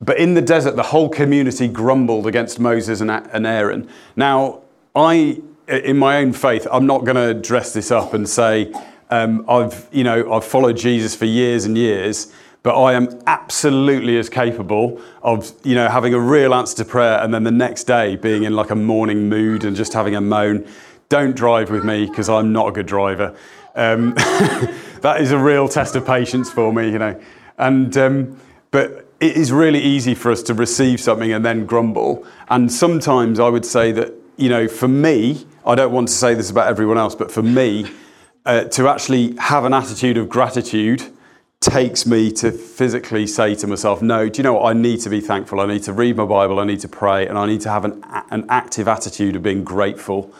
But 0.00 0.18
in 0.18 0.34
the 0.34 0.42
desert, 0.42 0.76
the 0.76 0.82
whole 0.82 1.08
community 1.08 1.68
grumbled 1.68 2.26
against 2.26 2.60
Moses 2.60 3.00
and 3.00 3.10
Aaron. 3.46 3.88
Now, 4.14 4.62
I, 4.94 5.40
in 5.68 5.96
my 5.96 6.18
own 6.18 6.32
faith, 6.32 6.66
I'm 6.70 6.86
not 6.86 7.04
going 7.04 7.16
to 7.16 7.34
dress 7.34 7.72
this 7.72 7.90
up 7.90 8.12
and 8.12 8.28
say, 8.28 8.72
um, 9.10 9.44
I've, 9.48 9.88
you 9.92 10.04
know, 10.04 10.32
I've 10.32 10.44
followed 10.44 10.76
Jesus 10.76 11.14
for 11.14 11.24
years 11.24 11.64
and 11.64 11.78
years, 11.78 12.32
but 12.62 12.78
I 12.78 12.92
am 12.94 13.08
absolutely 13.26 14.18
as 14.18 14.28
capable 14.28 15.00
of, 15.22 15.52
you 15.62 15.74
know, 15.74 15.88
having 15.88 16.12
a 16.12 16.20
real 16.20 16.52
answer 16.52 16.76
to 16.78 16.84
prayer 16.84 17.22
and 17.22 17.32
then 17.32 17.44
the 17.44 17.50
next 17.50 17.84
day 17.84 18.16
being 18.16 18.42
in 18.42 18.54
like 18.54 18.70
a 18.70 18.74
morning 18.74 19.28
mood 19.28 19.64
and 19.64 19.76
just 19.76 19.92
having 19.92 20.14
a 20.14 20.20
moan. 20.20 20.66
Don't 21.08 21.36
drive 21.36 21.70
with 21.70 21.84
me 21.84 22.06
because 22.06 22.28
I'm 22.28 22.52
not 22.52 22.68
a 22.68 22.72
good 22.72 22.86
driver. 22.86 23.34
Um, 23.76 24.14
that 25.00 25.18
is 25.20 25.30
a 25.30 25.38
real 25.38 25.68
test 25.68 25.94
of 25.94 26.04
patience 26.04 26.50
for 26.50 26.72
me, 26.72 26.90
you 26.90 26.98
know. 26.98 27.18
And, 27.56 27.96
um, 27.96 28.40
but 28.72 29.05
it 29.20 29.36
is 29.36 29.50
really 29.52 29.80
easy 29.80 30.14
for 30.14 30.30
us 30.30 30.42
to 30.44 30.54
receive 30.54 31.00
something 31.00 31.32
and 31.32 31.44
then 31.44 31.66
grumble. 31.66 32.26
And 32.48 32.70
sometimes 32.70 33.40
I 33.40 33.48
would 33.48 33.64
say 33.64 33.92
that, 33.92 34.12
you 34.36 34.48
know, 34.48 34.68
for 34.68 34.88
me, 34.88 35.46
I 35.64 35.74
don't 35.74 35.92
want 35.92 36.08
to 36.08 36.14
say 36.14 36.34
this 36.34 36.50
about 36.50 36.68
everyone 36.68 36.98
else, 36.98 37.14
but 37.14 37.32
for 37.32 37.42
me, 37.42 37.90
uh, 38.44 38.64
to 38.64 38.88
actually 38.88 39.34
have 39.36 39.64
an 39.64 39.72
attitude 39.72 40.16
of 40.16 40.28
gratitude 40.28 41.02
takes 41.60 42.06
me 42.06 42.30
to 42.30 42.52
physically 42.52 43.26
say 43.26 43.54
to 43.56 43.66
myself, 43.66 44.02
no, 44.02 44.28
do 44.28 44.38
you 44.38 44.42
know 44.44 44.52
what? 44.52 44.66
I 44.70 44.72
need 44.74 45.00
to 45.00 45.10
be 45.10 45.20
thankful. 45.20 45.60
I 45.60 45.66
need 45.66 45.82
to 45.84 45.92
read 45.92 46.16
my 46.16 46.26
Bible. 46.26 46.60
I 46.60 46.64
need 46.64 46.80
to 46.80 46.88
pray. 46.88 47.26
And 47.26 47.38
I 47.38 47.46
need 47.46 47.62
to 47.62 47.70
have 47.70 47.84
an, 47.84 48.04
an 48.30 48.44
active 48.48 48.86
attitude 48.86 49.34
of 49.34 49.42
being 49.42 49.64
grateful 49.64 50.32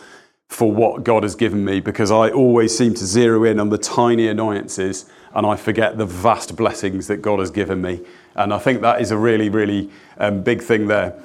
for 0.47 0.71
what 0.71 1.03
God 1.03 1.23
has 1.23 1.35
given 1.35 1.65
me 1.65 1.79
because 1.79 2.09
I 2.09 2.29
always 2.29 2.75
seem 2.77 2.93
to 2.95 3.05
zero 3.05 3.43
in 3.43 3.59
on 3.59 3.69
the 3.69 3.77
tiny 3.77 4.27
annoyances 4.27 5.05
and 5.33 5.45
I 5.45 5.55
forget 5.55 5.97
the 5.97 6.05
vast 6.05 6.55
blessings 6.55 7.07
that 7.07 7.17
God 7.17 7.39
has 7.39 7.51
given 7.51 7.81
me. 7.81 8.01
And 8.35 8.53
I 8.53 8.59
think 8.59 8.81
that 8.81 9.01
is 9.01 9.11
a 9.11 9.17
really, 9.17 9.49
really 9.49 9.89
um, 10.17 10.41
big 10.41 10.61
thing 10.61 10.87
there. 10.87 11.21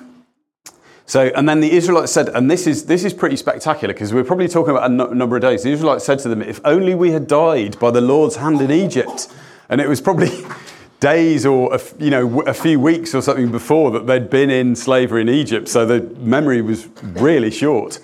So, 1.06 1.30
and 1.34 1.48
then 1.48 1.60
the 1.60 1.72
Israelites 1.72 2.12
said, 2.12 2.28
and 2.30 2.50
this 2.50 2.66
is, 2.66 2.86
this 2.86 3.04
is 3.04 3.12
pretty 3.12 3.36
spectacular 3.36 3.92
because 3.92 4.12
we're 4.12 4.24
probably 4.24 4.48
talking 4.48 4.74
about 4.74 4.90
a 4.90 5.14
number 5.14 5.36
of 5.36 5.42
days. 5.42 5.62
The 5.62 5.70
Israelites 5.70 6.04
said 6.04 6.18
to 6.20 6.28
them, 6.28 6.42
If 6.42 6.60
only 6.64 6.94
we 6.94 7.10
had 7.10 7.26
died 7.26 7.78
by 7.78 7.90
the 7.90 8.00
Lord's 8.00 8.36
hand 8.36 8.60
in 8.60 8.70
Egypt. 8.70 9.28
And 9.68 9.80
it 9.80 9.88
was 9.88 10.00
probably 10.00 10.30
days 11.00 11.44
or 11.44 11.74
a, 11.74 11.80
you 11.98 12.10
know, 12.10 12.42
a 12.42 12.54
few 12.54 12.78
weeks 12.78 13.14
or 13.14 13.22
something 13.22 13.50
before 13.50 13.90
that 13.92 14.06
they'd 14.06 14.30
been 14.30 14.50
in 14.50 14.76
slavery 14.76 15.22
in 15.22 15.28
Egypt. 15.28 15.68
So 15.68 15.84
the 15.84 16.02
memory 16.20 16.62
was 16.62 16.86
really 17.02 17.50
short. 17.50 17.98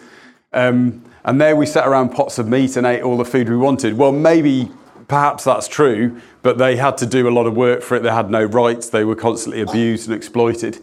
Um, 0.52 1.04
and 1.28 1.38
there 1.38 1.54
we 1.54 1.66
sat 1.66 1.86
around 1.86 2.08
pots 2.08 2.38
of 2.38 2.48
meat 2.48 2.74
and 2.78 2.86
ate 2.86 3.02
all 3.02 3.18
the 3.18 3.24
food 3.24 3.50
we 3.50 3.56
wanted. 3.58 3.98
Well, 3.98 4.12
maybe 4.12 4.70
perhaps 5.08 5.44
that's 5.44 5.68
true, 5.68 6.22
but 6.40 6.56
they 6.56 6.76
had 6.76 6.96
to 6.98 7.06
do 7.06 7.28
a 7.28 7.30
lot 7.30 7.46
of 7.46 7.54
work 7.54 7.82
for 7.82 7.96
it. 7.96 8.02
They 8.02 8.10
had 8.10 8.30
no 8.30 8.44
rights. 8.44 8.88
They 8.88 9.04
were 9.04 9.14
constantly 9.14 9.60
abused 9.60 10.08
and 10.08 10.16
exploited. 10.16 10.78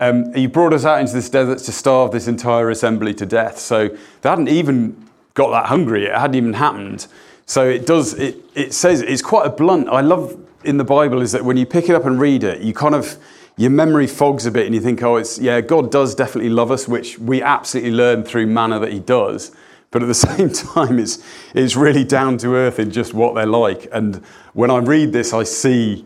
Um, 0.00 0.34
he 0.34 0.48
brought 0.48 0.72
us 0.72 0.84
out 0.84 1.00
into 1.00 1.12
this 1.12 1.30
desert 1.30 1.58
to 1.58 1.70
starve 1.70 2.10
this 2.10 2.26
entire 2.26 2.68
assembly 2.68 3.14
to 3.14 3.26
death. 3.26 3.60
So 3.60 3.86
they 4.22 4.28
hadn't 4.28 4.48
even 4.48 5.08
got 5.34 5.50
that 5.50 5.66
hungry. 5.66 6.06
It 6.06 6.14
hadn't 6.16 6.34
even 6.34 6.54
happened. 6.54 7.06
So 7.46 7.68
it 7.68 7.86
does. 7.86 8.14
It, 8.14 8.38
it 8.56 8.74
says 8.74 9.02
it's 9.02 9.22
quite 9.22 9.46
a 9.46 9.50
blunt. 9.50 9.88
I 9.88 10.00
love 10.00 10.36
in 10.64 10.78
the 10.78 10.84
Bible 10.84 11.22
is 11.22 11.30
that 11.30 11.44
when 11.44 11.56
you 11.56 11.64
pick 11.64 11.88
it 11.88 11.94
up 11.94 12.06
and 12.06 12.20
read 12.20 12.42
it, 12.42 12.60
you 12.60 12.74
kind 12.74 12.96
of 12.96 13.16
your 13.56 13.70
memory 13.70 14.08
fogs 14.08 14.46
a 14.46 14.50
bit, 14.50 14.66
and 14.66 14.74
you 14.74 14.80
think, 14.80 15.00
oh, 15.04 15.14
it's 15.14 15.38
yeah, 15.38 15.60
God 15.60 15.92
does 15.92 16.16
definitely 16.16 16.50
love 16.50 16.72
us, 16.72 16.88
which 16.88 17.20
we 17.20 17.40
absolutely 17.40 17.92
learn 17.92 18.24
through 18.24 18.48
manna 18.48 18.80
that 18.80 18.92
He 18.92 18.98
does. 18.98 19.52
But 19.90 20.02
at 20.02 20.06
the 20.06 20.14
same 20.14 20.50
time, 20.50 20.98
it's, 20.98 21.22
it's 21.54 21.76
really 21.76 22.04
down 22.04 22.38
to 22.38 22.54
earth 22.54 22.78
in 22.78 22.90
just 22.90 23.14
what 23.14 23.34
they're 23.34 23.46
like. 23.46 23.88
And 23.92 24.16
when 24.52 24.70
I 24.70 24.78
read 24.78 25.12
this, 25.12 25.32
I 25.32 25.44
see, 25.44 26.04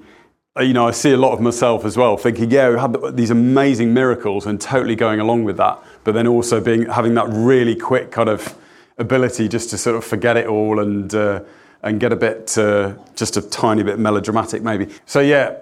you 0.59 0.73
know, 0.73 0.89
I 0.89 0.91
see 0.91 1.13
a 1.13 1.17
lot 1.17 1.33
of 1.33 1.41
myself 1.41 1.85
as 1.85 1.97
well, 1.97 2.17
thinking, 2.17 2.51
yeah, 2.51 2.71
we 2.71 2.79
had 2.79 3.17
these 3.17 3.31
amazing 3.31 3.95
miracles 3.95 4.47
and 4.47 4.61
totally 4.61 4.97
going 4.97 5.21
along 5.21 5.45
with 5.45 5.57
that. 5.57 5.83
But 6.05 6.13
then 6.13 6.27
also 6.27 6.61
being, 6.61 6.87
having 6.87 7.15
that 7.15 7.29
really 7.29 7.77
quick 7.77 8.11
kind 8.11 8.29
of 8.29 8.57
ability 8.99 9.49
just 9.49 9.71
to 9.71 9.79
sort 9.79 9.97
of 9.97 10.05
forget 10.05 10.37
it 10.37 10.47
all 10.47 10.81
and, 10.81 11.15
uh, 11.15 11.43
and 11.83 11.99
get 11.99 12.13
a 12.13 12.17
bit, 12.17 12.57
uh, 12.59 12.95
just 13.17 13.37
a 13.37 13.43
tiny 13.43 13.83
bit 13.83 13.99
melodramatic 13.99 14.63
maybe. 14.63 14.89
So 15.07 15.21
yeah, 15.21 15.57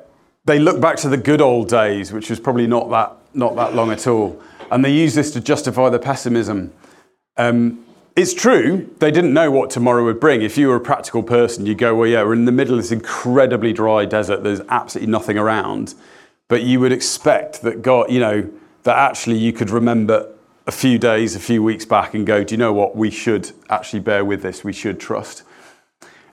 they 0.44 0.58
look 0.58 0.80
back 0.80 0.96
to 0.96 1.08
the 1.08 1.16
good 1.16 1.40
old 1.40 1.68
days, 1.68 2.12
which 2.12 2.30
was 2.30 2.40
probably 2.40 2.66
not 2.66 2.90
that, 2.90 3.16
not 3.34 3.54
that 3.56 3.74
long 3.74 3.92
at 3.92 4.06
all. 4.06 4.42
And 4.70 4.84
they 4.84 4.92
use 4.92 5.14
this 5.14 5.30
to 5.32 5.40
justify 5.40 5.88
their 5.90 6.00
pessimism. 6.00 6.72
Um, 7.36 7.84
it's 8.18 8.34
true, 8.34 8.92
they 8.98 9.12
didn't 9.12 9.32
know 9.32 9.48
what 9.48 9.70
tomorrow 9.70 10.04
would 10.04 10.18
bring. 10.18 10.42
If 10.42 10.58
you 10.58 10.66
were 10.66 10.74
a 10.74 10.80
practical 10.80 11.22
person, 11.22 11.66
you'd 11.66 11.78
go, 11.78 11.94
well, 11.94 12.08
yeah, 12.08 12.24
we're 12.24 12.32
in 12.32 12.46
the 12.46 12.52
middle 12.52 12.74
of 12.74 12.82
this 12.82 12.90
incredibly 12.90 13.72
dry 13.72 14.06
desert, 14.06 14.42
there's 14.42 14.60
absolutely 14.68 15.12
nothing 15.12 15.38
around. 15.38 15.94
But 16.48 16.64
you 16.64 16.80
would 16.80 16.90
expect 16.90 17.62
that 17.62 17.80
God, 17.80 18.10
you 18.10 18.18
know, 18.18 18.50
that 18.82 18.96
actually 18.96 19.38
you 19.38 19.52
could 19.52 19.70
remember 19.70 20.34
a 20.66 20.72
few 20.72 20.98
days, 20.98 21.36
a 21.36 21.38
few 21.38 21.62
weeks 21.62 21.84
back 21.84 22.12
and 22.12 22.26
go, 22.26 22.42
do 22.42 22.54
you 22.54 22.58
know 22.58 22.72
what? 22.72 22.96
We 22.96 23.08
should 23.12 23.52
actually 23.70 24.00
bear 24.00 24.24
with 24.24 24.42
this, 24.42 24.64
we 24.64 24.72
should 24.72 24.98
trust. 24.98 25.44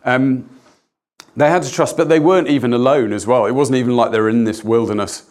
Um, 0.04 0.50
they 1.36 1.52
had 1.52 1.62
to 1.62 1.72
trust, 1.72 1.98
but 1.98 2.10
they 2.10 2.20
weren't 2.20 2.48
even 2.48 2.74
alone 2.74 3.14
as 3.14 3.28
well. 3.28 3.46
It 3.46 3.52
wasn't 3.52 3.78
even 3.78 3.96
like 3.96 4.12
they 4.12 4.20
were 4.20 4.30
in 4.30 4.46
this 4.46 4.64
wilderness, 4.64 5.30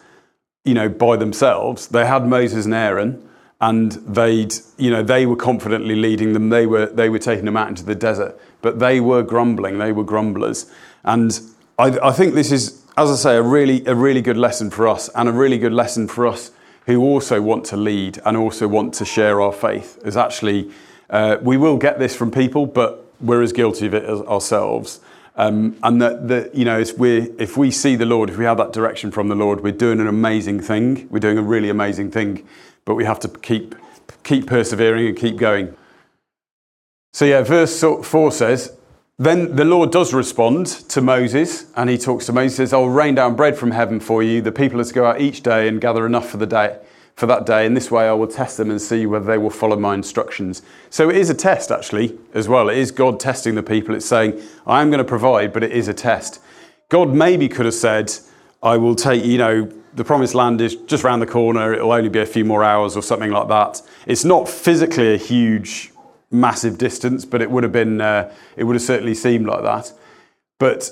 you 0.64 0.74
know, 0.74 0.88
by 0.88 1.16
themselves. 1.16 1.88
They 1.88 2.06
had 2.06 2.28
Moses 2.28 2.64
and 2.64 2.74
Aaron 2.74 3.28
and 3.64 3.92
they'd, 3.92 4.54
you 4.76 4.90
know, 4.90 5.02
they 5.02 5.24
were 5.24 5.36
confidently 5.36 5.96
leading 5.96 6.34
them. 6.34 6.50
They 6.50 6.66
were, 6.66 6.84
they 6.84 7.08
were 7.08 7.18
taking 7.18 7.46
them 7.46 7.56
out 7.56 7.68
into 7.68 7.82
the 7.82 7.94
desert, 7.94 8.38
but 8.60 8.78
they 8.78 9.00
were 9.00 9.22
grumbling. 9.22 9.78
They 9.78 9.90
were 9.90 10.04
grumblers. 10.04 10.70
And 11.02 11.40
I, 11.78 11.98
I 12.02 12.12
think 12.12 12.34
this 12.34 12.52
is, 12.52 12.82
as 12.98 13.10
I 13.10 13.14
say, 13.14 13.36
a 13.36 13.42
really, 13.42 13.82
a 13.86 13.94
really 13.94 14.20
good 14.20 14.36
lesson 14.36 14.70
for 14.70 14.86
us 14.86 15.08
and 15.14 15.30
a 15.30 15.32
really 15.32 15.56
good 15.56 15.72
lesson 15.72 16.08
for 16.08 16.26
us 16.26 16.50
who 16.84 17.00
also 17.00 17.40
want 17.40 17.64
to 17.66 17.78
lead 17.78 18.20
and 18.26 18.36
also 18.36 18.68
want 18.68 18.92
to 18.94 19.06
share 19.06 19.40
our 19.40 19.52
faith. 19.52 19.98
Is 20.04 20.18
actually, 20.18 20.70
uh, 21.08 21.38
we 21.40 21.56
will 21.56 21.78
get 21.78 21.98
this 21.98 22.14
from 22.14 22.30
people, 22.30 22.66
but 22.66 23.06
we're 23.18 23.42
as 23.42 23.54
guilty 23.54 23.86
of 23.86 23.94
it 23.94 24.04
as 24.04 24.20
ourselves. 24.22 25.00
Um, 25.36 25.78
and 25.82 26.02
that, 26.02 26.28
that 26.28 26.54
you 26.54 26.66
know, 26.66 26.78
if 26.78 26.98
we 26.98 27.30
if 27.38 27.56
we 27.56 27.70
see 27.70 27.96
the 27.96 28.04
Lord, 28.04 28.28
if 28.28 28.36
we 28.36 28.44
have 28.44 28.58
that 28.58 28.74
direction 28.74 29.10
from 29.10 29.28
the 29.28 29.34
Lord, 29.34 29.62
we're 29.62 29.72
doing 29.72 30.00
an 30.00 30.06
amazing 30.06 30.60
thing. 30.60 31.08
We're 31.10 31.18
doing 31.18 31.38
a 31.38 31.42
really 31.42 31.70
amazing 31.70 32.10
thing 32.10 32.46
but 32.84 32.94
we 32.94 33.04
have 33.04 33.20
to 33.20 33.28
keep, 33.28 33.74
keep 34.22 34.46
persevering 34.46 35.06
and 35.06 35.16
keep 35.16 35.36
going. 35.36 35.74
So, 37.12 37.24
yeah, 37.24 37.42
verse 37.42 37.80
4 37.80 38.32
says, 38.32 38.76
Then 39.18 39.54
the 39.56 39.64
Lord 39.64 39.92
does 39.92 40.12
respond 40.12 40.66
to 40.66 41.00
Moses, 41.00 41.66
and 41.76 41.88
he 41.88 41.96
talks 41.96 42.26
to 42.26 42.32
Moses, 42.32 42.56
says, 42.56 42.72
I'll 42.72 42.88
rain 42.88 43.14
down 43.14 43.36
bread 43.36 43.56
from 43.56 43.70
heaven 43.70 44.00
for 44.00 44.22
you. 44.22 44.42
The 44.42 44.52
people 44.52 44.80
are 44.80 44.84
to 44.84 44.94
go 44.94 45.06
out 45.06 45.20
each 45.20 45.42
day 45.42 45.68
and 45.68 45.80
gather 45.80 46.06
enough 46.06 46.28
for 46.28 46.38
the 46.38 46.46
day. 46.46 46.78
For 47.14 47.26
that 47.26 47.46
day, 47.46 47.64
in 47.64 47.74
this 47.74 47.92
way 47.92 48.08
I 48.08 48.12
will 48.12 48.26
test 48.26 48.56
them 48.56 48.70
and 48.70 48.82
see 48.82 49.06
whether 49.06 49.24
they 49.24 49.38
will 49.38 49.50
follow 49.50 49.76
my 49.76 49.94
instructions. 49.94 50.62
So 50.90 51.08
it 51.08 51.16
is 51.16 51.30
a 51.30 51.34
test, 51.34 51.70
actually, 51.70 52.18
as 52.34 52.48
well. 52.48 52.68
It 52.68 52.76
is 52.76 52.90
God 52.90 53.20
testing 53.20 53.54
the 53.54 53.62
people. 53.62 53.94
It's 53.94 54.04
saying, 54.04 54.42
I 54.66 54.82
am 54.82 54.90
going 54.90 54.98
to 54.98 55.04
provide, 55.04 55.52
but 55.52 55.62
it 55.62 55.70
is 55.70 55.86
a 55.86 55.94
test. 55.94 56.40
God 56.88 57.14
maybe 57.14 57.48
could 57.48 57.66
have 57.66 57.74
said, 57.74 58.12
I 58.64 58.76
will 58.78 58.96
take, 58.96 59.24
you 59.24 59.38
know, 59.38 59.72
the 59.94 60.04
promised 60.04 60.34
land 60.34 60.60
is 60.60 60.74
just 60.74 61.04
around 61.04 61.20
the 61.20 61.26
corner. 61.26 61.72
It'll 61.72 61.92
only 61.92 62.08
be 62.08 62.20
a 62.20 62.26
few 62.26 62.44
more 62.44 62.64
hours 62.64 62.96
or 62.96 63.02
something 63.02 63.30
like 63.30 63.48
that. 63.48 63.80
It's 64.06 64.24
not 64.24 64.48
physically 64.48 65.14
a 65.14 65.16
huge, 65.16 65.92
massive 66.30 66.78
distance, 66.78 67.24
but 67.24 67.40
it 67.40 67.50
would 67.50 67.62
have 67.62 67.72
been, 67.72 68.00
uh, 68.00 68.32
it 68.56 68.64
would 68.64 68.74
have 68.74 68.82
certainly 68.82 69.14
seemed 69.14 69.46
like 69.46 69.62
that. 69.62 69.92
But 70.58 70.90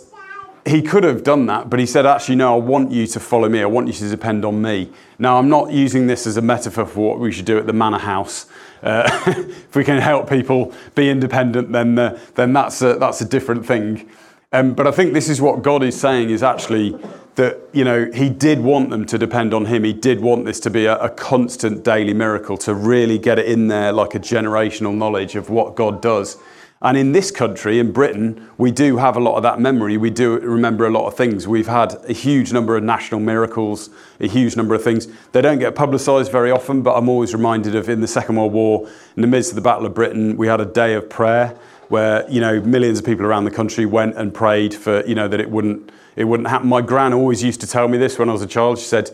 he 0.64 0.80
could 0.80 1.02
have 1.02 1.24
done 1.24 1.46
that, 1.46 1.68
but 1.68 1.80
he 1.80 1.86
said, 1.86 2.06
actually, 2.06 2.36
no, 2.36 2.54
I 2.54 2.58
want 2.58 2.92
you 2.92 3.06
to 3.08 3.18
follow 3.18 3.48
me. 3.48 3.60
I 3.60 3.66
want 3.66 3.88
you 3.88 3.92
to 3.94 4.08
depend 4.08 4.44
on 4.44 4.62
me. 4.62 4.92
Now, 5.18 5.38
I'm 5.38 5.48
not 5.48 5.72
using 5.72 6.06
this 6.06 6.26
as 6.26 6.36
a 6.36 6.42
metaphor 6.42 6.86
for 6.86 7.10
what 7.10 7.18
we 7.18 7.32
should 7.32 7.44
do 7.44 7.58
at 7.58 7.66
the 7.66 7.72
Manna 7.72 7.98
House. 7.98 8.46
Uh, 8.82 9.02
if 9.26 9.74
we 9.74 9.82
can 9.82 10.00
help 10.00 10.28
people 10.28 10.72
be 10.94 11.10
independent, 11.10 11.72
then, 11.72 11.98
uh, 11.98 12.18
then 12.36 12.52
that's, 12.52 12.80
a, 12.82 12.94
that's 12.94 13.20
a 13.20 13.24
different 13.24 13.66
thing. 13.66 14.08
Um, 14.52 14.74
but 14.74 14.86
I 14.86 14.92
think 14.92 15.14
this 15.14 15.28
is 15.28 15.40
what 15.40 15.62
God 15.62 15.82
is 15.82 15.98
saying 15.98 16.30
is 16.30 16.42
actually 16.42 16.96
that 17.36 17.58
you 17.72 17.84
know 17.84 18.10
he 18.12 18.28
did 18.28 18.60
want 18.60 18.90
them 18.90 19.06
to 19.06 19.18
depend 19.18 19.54
on 19.54 19.66
him. 19.66 19.84
He 19.84 19.92
did 19.92 20.20
want 20.20 20.44
this 20.44 20.60
to 20.60 20.70
be 20.70 20.86
a, 20.86 20.96
a, 20.98 21.08
constant 21.08 21.82
daily 21.82 22.12
miracle 22.12 22.56
to 22.58 22.74
really 22.74 23.18
get 23.18 23.38
it 23.38 23.46
in 23.46 23.68
there 23.68 23.92
like 23.92 24.14
a 24.14 24.20
generational 24.20 24.94
knowledge 24.94 25.34
of 25.34 25.48
what 25.48 25.74
god 25.74 26.02
does. 26.02 26.36
And 26.82 26.96
in 26.96 27.12
this 27.12 27.30
country 27.30 27.78
in 27.78 27.92
britain 27.92 28.50
we 28.58 28.72
do 28.72 28.96
have 28.96 29.16
a 29.16 29.20
lot 29.20 29.36
of 29.36 29.42
that 29.44 29.60
memory. 29.60 29.96
We 29.96 30.10
do 30.10 30.38
remember 30.40 30.86
a 30.86 30.90
lot 30.90 31.06
of 31.06 31.16
things. 31.16 31.48
We've 31.48 31.68
had 31.68 31.94
a 32.08 32.12
huge 32.12 32.52
number 32.52 32.76
of 32.76 32.82
national 32.82 33.20
miracles 33.20 33.88
a 34.20 34.28
huge 34.28 34.56
number 34.56 34.74
of 34.74 34.82
things. 34.82 35.08
They 35.32 35.40
don't 35.40 35.58
get 35.58 35.74
publicized 35.74 36.30
very 36.30 36.50
often 36.50 36.82
but 36.82 36.96
i'm 36.96 37.08
always 37.08 37.32
reminded 37.32 37.74
of 37.74 37.88
in 37.88 38.00
the 38.00 38.08
second 38.08 38.36
world 38.36 38.52
war 38.52 38.88
in 39.16 39.22
the 39.22 39.28
midst 39.28 39.52
of 39.52 39.56
the 39.56 39.62
battle 39.62 39.86
of 39.86 39.94
britain 39.94 40.36
we 40.36 40.48
had 40.48 40.60
a 40.60 40.66
day 40.66 40.94
of 40.94 41.08
prayer 41.08 41.56
where 41.88 42.28
you 42.30 42.40
know 42.40 42.60
millions 42.60 42.98
of 42.98 43.04
people 43.04 43.24
around 43.24 43.44
the 43.44 43.50
country 43.50 43.86
went 43.86 44.16
and 44.16 44.32
prayed 44.34 44.74
for 44.74 45.04
you 45.06 45.14
know 45.14 45.28
that 45.28 45.40
it 45.40 45.50
wouldn't 45.50 45.90
it 46.16 46.24
wouldn't 46.24 46.48
happen. 46.48 46.68
My 46.68 46.80
gran 46.80 47.12
always 47.12 47.42
used 47.42 47.60
to 47.60 47.66
tell 47.66 47.88
me 47.88 47.98
this 47.98 48.18
when 48.18 48.28
I 48.28 48.32
was 48.32 48.42
a 48.42 48.46
child. 48.46 48.78
She 48.78 48.84
said, 48.84 49.10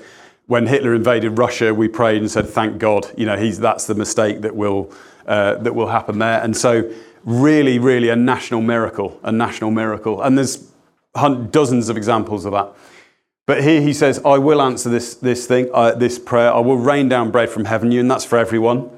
when 0.49 0.67
Hitler 0.67 0.95
invaded 0.95 1.39
Russia, 1.39 1.75
we 1.75 1.89
prayed 1.89 2.23
and 2.23 2.31
said, 2.31 2.49
"Thank 2.49 2.79
God." 2.79 3.07
You 3.17 3.27
know, 3.27 3.37
he's, 3.37 3.61
that's 3.61 3.87
the 3.87 3.95
mistake 3.95 4.41
that 4.41 4.57
will 4.57 4.91
uh, 5.27 5.57
that 5.57 5.75
will 5.75 5.89
happen 5.89 6.19
there. 6.19 6.43
And 6.43 6.57
so, 6.57 6.91
really, 7.25 7.79
really, 7.79 8.09
a 8.09 8.17
national 8.17 8.63
miracle, 8.63 9.21
a 9.23 9.31
national 9.31 9.71
miracle. 9.71 10.23
And 10.23 10.37
there's 10.39 10.73
dozens 11.51 11.91
of 11.91 11.99
examples 11.99 12.47
of 12.47 12.53
that. 12.53 12.73
But 13.47 13.63
here 13.63 13.83
he 13.83 13.93
says, 13.93 14.23
"I 14.25 14.39
will 14.39 14.63
answer 14.63 14.89
this 14.89 15.15
this 15.15 15.47
thing, 15.47 15.69
uh, 15.75 15.93
this 15.93 16.19
prayer. 16.19 16.51
I 16.53 16.61
will 16.61 16.79
rain 16.79 17.11
down 17.11 17.31
bread 17.31 17.51
from 17.51 17.67
heaven, 17.67 17.93
you, 17.93 18.01
and 18.01 18.11
that's 18.11 18.25
for 18.25 18.39
everyone." 18.39 18.91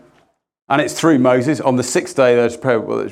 And 0.69 0.81
it's 0.81 0.99
through 0.99 1.19
Moses. 1.19 1.61
On 1.61 1.75
the 1.75 1.83
sixth 1.83 2.15
day, 2.15 2.37
there's 2.37 2.57
prayer. 2.57 2.81
Well, 2.81 3.09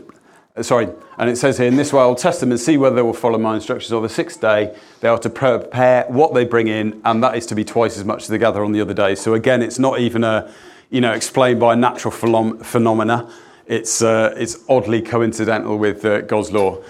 sorry, 0.62 0.88
and 1.18 1.30
it 1.30 1.36
says 1.36 1.58
here, 1.58 1.66
in 1.66 1.76
this 1.76 1.92
way 1.92 2.00
I'll 2.00 2.14
test 2.14 2.40
them 2.40 2.50
and 2.50 2.60
see 2.60 2.76
whether 2.76 2.96
they 2.96 3.02
will 3.02 3.12
follow 3.12 3.38
my 3.38 3.54
instructions. 3.54 3.92
On 3.92 4.02
the 4.02 4.08
sixth 4.08 4.40
day, 4.40 4.76
they 5.00 5.08
are 5.08 5.18
to 5.18 5.30
prepare 5.30 6.04
what 6.08 6.34
they 6.34 6.44
bring 6.44 6.68
in, 6.68 7.00
and 7.04 7.22
that 7.22 7.36
is 7.36 7.46
to 7.46 7.54
be 7.54 7.64
twice 7.64 7.96
as 7.96 8.04
much 8.04 8.22
as 8.22 8.28
they 8.28 8.38
gather 8.38 8.64
on 8.64 8.72
the 8.72 8.80
other 8.80 8.94
day. 8.94 9.14
So 9.14 9.34
again, 9.34 9.62
it's 9.62 9.78
not 9.78 10.00
even 10.00 10.24
a, 10.24 10.52
you 10.90 11.00
know, 11.00 11.12
explained 11.12 11.60
by 11.60 11.74
natural 11.74 12.10
phenomena. 12.10 13.30
It's, 13.66 14.00
uh, 14.00 14.34
it's 14.36 14.64
oddly 14.68 15.02
coincidental 15.02 15.76
with 15.76 16.04
uh, 16.04 16.22
God's 16.22 16.50
law. 16.52 16.82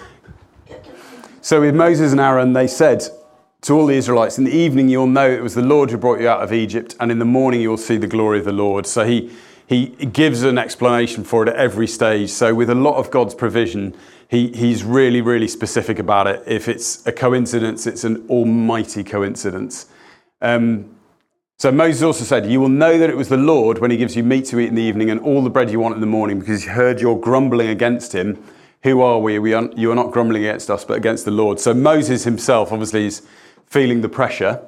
So 1.41 1.61
with 1.61 1.75
Moses 1.75 2.11
and 2.11 2.21
Aaron, 2.21 2.53
they 2.53 2.67
said 2.67 3.03
to 3.61 3.73
all 3.73 3.85
the 3.85 3.95
Israelites, 3.95 4.37
in 4.37 4.45
the 4.45 4.55
evening 4.55 4.87
you'll 4.87 5.07
know 5.07 5.29
it 5.29 5.41
was 5.41 5.55
the 5.55 5.61
Lord 5.61 5.91
who 5.91 5.97
brought 5.97 6.21
you 6.21 6.29
out 6.29 6.41
of 6.41 6.53
Egypt, 6.53 6.95
and 6.99 7.11
in 7.11 7.19
the 7.19 7.25
morning 7.25 7.61
you'll 7.61 7.77
see 7.77 7.97
the 7.97 8.07
glory 8.07 8.39
of 8.39 8.45
the 8.45 8.53
Lord. 8.53 8.85
So 8.85 9.05
he 9.05 9.31
he 9.69 9.85
gives 9.85 10.41
an 10.41 10.57
explanation 10.57 11.23
for 11.23 11.43
it 11.43 11.49
at 11.49 11.55
every 11.55 11.85
stage. 11.85 12.31
So, 12.31 12.55
with 12.55 12.71
a 12.71 12.75
lot 12.75 12.95
of 12.95 13.11
God's 13.11 13.35
provision, 13.35 13.95
he, 14.27 14.47
he's 14.47 14.83
really, 14.83 15.21
really 15.21 15.47
specific 15.47 15.99
about 15.99 16.25
it. 16.25 16.41
If 16.47 16.67
it's 16.67 17.05
a 17.05 17.11
coincidence, 17.11 17.85
it's 17.85 18.03
an 18.03 18.25
almighty 18.29 19.03
coincidence. 19.03 19.85
Um, 20.41 20.95
so, 21.59 21.71
Moses 21.71 22.01
also 22.01 22.23
said, 22.23 22.49
You 22.49 22.59
will 22.59 22.69
know 22.69 22.97
that 22.97 23.11
it 23.11 23.15
was 23.15 23.29
the 23.29 23.37
Lord 23.37 23.77
when 23.77 23.91
he 23.91 23.97
gives 23.97 24.15
you 24.15 24.23
meat 24.23 24.45
to 24.45 24.59
eat 24.59 24.69
in 24.69 24.75
the 24.75 24.81
evening 24.81 25.11
and 25.11 25.19
all 25.19 25.43
the 25.43 25.51
bread 25.51 25.69
you 25.69 25.79
want 25.79 25.93
in 25.93 26.01
the 26.01 26.07
morning, 26.07 26.39
because 26.39 26.63
he 26.63 26.69
heard 26.69 26.99
your 26.99 27.19
grumbling 27.19 27.67
against 27.67 28.15
him. 28.15 28.43
Who 28.81 29.01
are 29.01 29.19
we? 29.19 29.37
we 29.37 29.53
are, 29.53 29.69
you 29.75 29.91
are 29.91 29.95
not 29.95 30.09
grumbling 30.09 30.45
against 30.45 30.71
us, 30.71 30.83
but 30.83 30.97
against 30.97 31.25
the 31.25 31.31
Lord. 31.31 31.59
So, 31.59 31.75
Moses 31.75 32.23
himself 32.23 32.71
obviously 32.71 33.05
is 33.05 33.21
feeling 33.67 34.01
the 34.01 34.09
pressure. 34.09 34.65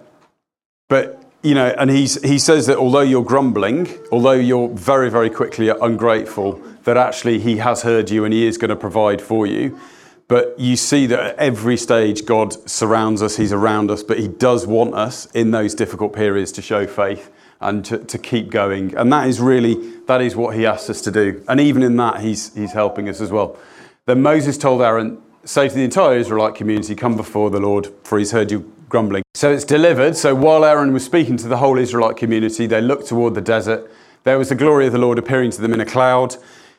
But 0.89 1.20
you 1.43 1.55
know, 1.55 1.73
and 1.77 1.89
he's, 1.89 2.21
he 2.23 2.37
says 2.37 2.67
that 2.67 2.77
although 2.77 3.01
you're 3.01 3.23
grumbling, 3.23 3.87
although 4.11 4.31
you're 4.31 4.69
very, 4.69 5.09
very 5.09 5.29
quickly 5.29 5.69
ungrateful, 5.69 6.61
that 6.83 6.97
actually 6.97 7.39
he 7.39 7.57
has 7.57 7.81
heard 7.81 8.09
you 8.09 8.25
and 8.25 8.33
he 8.33 8.45
is 8.45 8.57
going 8.57 8.69
to 8.69 8.75
provide 8.75 9.21
for 9.21 9.47
you. 9.47 9.79
But 10.27 10.57
you 10.57 10.77
see 10.77 11.07
that 11.07 11.19
at 11.19 11.35
every 11.37 11.75
stage, 11.77 12.25
God 12.25 12.53
surrounds 12.69 13.21
us, 13.21 13.35
he's 13.35 13.51
around 13.51 13.91
us, 13.91 14.01
but 14.01 14.17
he 14.17 14.27
does 14.27 14.65
want 14.65 14.93
us 14.93 15.25
in 15.31 15.51
those 15.51 15.75
difficult 15.75 16.13
periods 16.13 16.51
to 16.53 16.61
show 16.61 16.87
faith 16.87 17.31
and 17.59 17.83
to, 17.85 17.97
to 17.97 18.17
keep 18.17 18.49
going. 18.49 18.95
And 18.95 19.11
that 19.11 19.27
is 19.27 19.41
really, 19.41 19.75
that 20.07 20.21
is 20.21 20.35
what 20.35 20.55
he 20.55 20.65
asks 20.65 20.89
us 20.89 21.01
to 21.01 21.11
do. 21.11 21.43
And 21.49 21.59
even 21.59 21.83
in 21.83 21.97
that, 21.97 22.21
he's, 22.21 22.53
he's 22.55 22.71
helping 22.71 23.09
us 23.09 23.19
as 23.19 23.31
well. 23.31 23.57
Then 24.05 24.21
Moses 24.21 24.57
told 24.57 24.81
Aaron, 24.81 25.21
say 25.43 25.67
to 25.67 25.75
the 25.75 25.83
entire 25.83 26.17
Israelite 26.17 26.55
community, 26.55 26.95
come 26.95 27.15
before 27.15 27.49
the 27.49 27.59
Lord, 27.59 27.89
for 28.03 28.19
he's 28.19 28.31
heard 28.31 28.51
you 28.51 28.71
grumbling. 28.89 29.23
So 29.33 29.51
it's 29.51 29.65
delivered. 29.65 30.15
So 30.15 30.35
while 30.35 30.65
Aaron 30.65 30.93
was 30.93 31.05
speaking 31.05 31.37
to 31.37 31.47
the 31.47 31.57
whole 31.57 31.77
Israelite 31.77 32.17
community, 32.17 32.67
they 32.67 32.81
looked 32.81 33.07
toward 33.07 33.33
the 33.33 33.41
desert. 33.41 33.89
There 34.23 34.37
was 34.37 34.49
the 34.49 34.55
glory 34.55 34.85
of 34.85 34.93
the 34.93 34.99
Lord 34.99 35.17
appearing 35.17 35.51
to 35.51 35.61
them 35.61 35.73
in 35.73 35.79
a 35.79 35.85
cloud. 35.85 36.35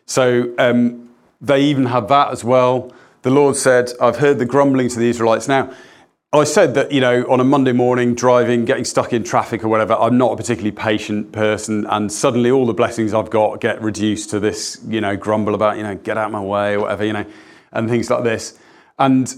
So 0.07 0.55
um, 0.59 1.11
they 1.41 1.63
even 1.63 1.87
had 1.87 2.09
that 2.09 2.31
as 2.31 2.45
well. 2.45 2.93
The 3.23 3.31
Lord 3.31 3.57
said, 3.57 3.93
I've 4.01 4.17
heard 4.17 4.39
the 4.39 4.45
grumbling 4.45 4.89
to 4.91 4.99
the 4.99 5.09
Israelites. 5.09 5.49
Now, 5.49 5.73
I 6.35 6.45
said 6.45 6.75
that, 6.75 6.93
you 6.93 7.01
know, 7.01 7.25
on 7.31 7.41
a 7.41 7.45
Monday 7.45 7.73
morning, 7.73 8.15
driving, 8.15 8.65
getting 8.65 8.85
stuck 8.85 9.13
in 9.13 9.23
traffic 9.23 9.65
or 9.65 9.69
whatever, 9.69 9.95
I'm 9.95 10.17
not 10.17 10.33
a 10.33 10.37
particularly 10.37 10.73
patient 10.73 11.31
person. 11.31 11.87
And 11.87 12.11
suddenly 12.11 12.51
all 12.51 12.65
the 12.65 12.73
blessings 12.73 13.13
I've 13.13 13.29
got 13.31 13.61
get 13.61 13.83
reduced 13.83 14.31
to 14.31 14.41
this, 14.41 14.81
you 14.89 15.01
know, 15.01 15.15
grumble 15.17 15.55
about, 15.55 15.77
you 15.77 15.83
know, 15.83 15.95
get 15.95 16.17
out 16.17 16.27
of 16.27 16.33
my 16.33 16.41
way 16.41 16.75
or 16.75 16.81
whatever, 16.81 17.05
you 17.05 17.13
know, 17.13 17.27
and 17.73 17.89
things 17.89 18.11
like 18.11 18.25
this. 18.25 18.59
And 18.99 19.35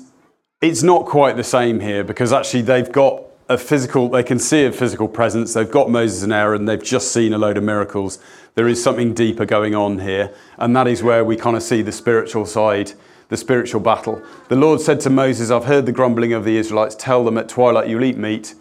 it's 0.60 0.82
not 0.82 1.06
quite 1.06 1.36
the 1.36 1.44
same 1.44 1.80
here 1.80 2.04
because 2.04 2.32
actually 2.32 2.62
they've 2.62 2.90
got 2.90 3.22
a 3.48 3.58
physical, 3.58 4.08
they 4.08 4.22
can 4.22 4.38
see 4.38 4.64
a 4.64 4.72
physical 4.72 5.08
presence. 5.08 5.52
They've 5.52 5.70
got 5.70 5.90
Moses 5.90 6.22
and 6.22 6.32
Aaron. 6.32 6.64
They've 6.64 6.82
just 6.82 7.12
seen 7.12 7.32
a 7.32 7.38
load 7.38 7.56
of 7.58 7.64
miracles. 7.64 8.18
There 8.54 8.68
is 8.68 8.82
something 8.82 9.12
deeper 9.12 9.44
going 9.44 9.74
on 9.74 9.98
here. 9.98 10.34
And 10.58 10.74
that 10.76 10.86
is 10.86 11.02
where 11.02 11.24
we 11.24 11.36
kind 11.36 11.56
of 11.56 11.62
see 11.62 11.82
the 11.82 11.92
spiritual 11.92 12.46
side, 12.46 12.92
the 13.28 13.36
spiritual 13.36 13.80
battle. 13.80 14.22
The 14.48 14.56
Lord 14.56 14.80
said 14.80 15.00
to 15.00 15.10
Moses, 15.10 15.50
I've 15.50 15.64
heard 15.64 15.86
the 15.86 15.92
grumbling 15.92 16.32
of 16.32 16.44
the 16.44 16.56
Israelites. 16.56 16.94
Tell 16.94 17.24
them 17.24 17.36
at 17.36 17.48
twilight 17.48 17.88
you'll 17.88 18.04
eat 18.04 18.16
meat. 18.16 18.54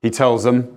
He 0.00 0.10
tells 0.10 0.44
them. 0.44 0.76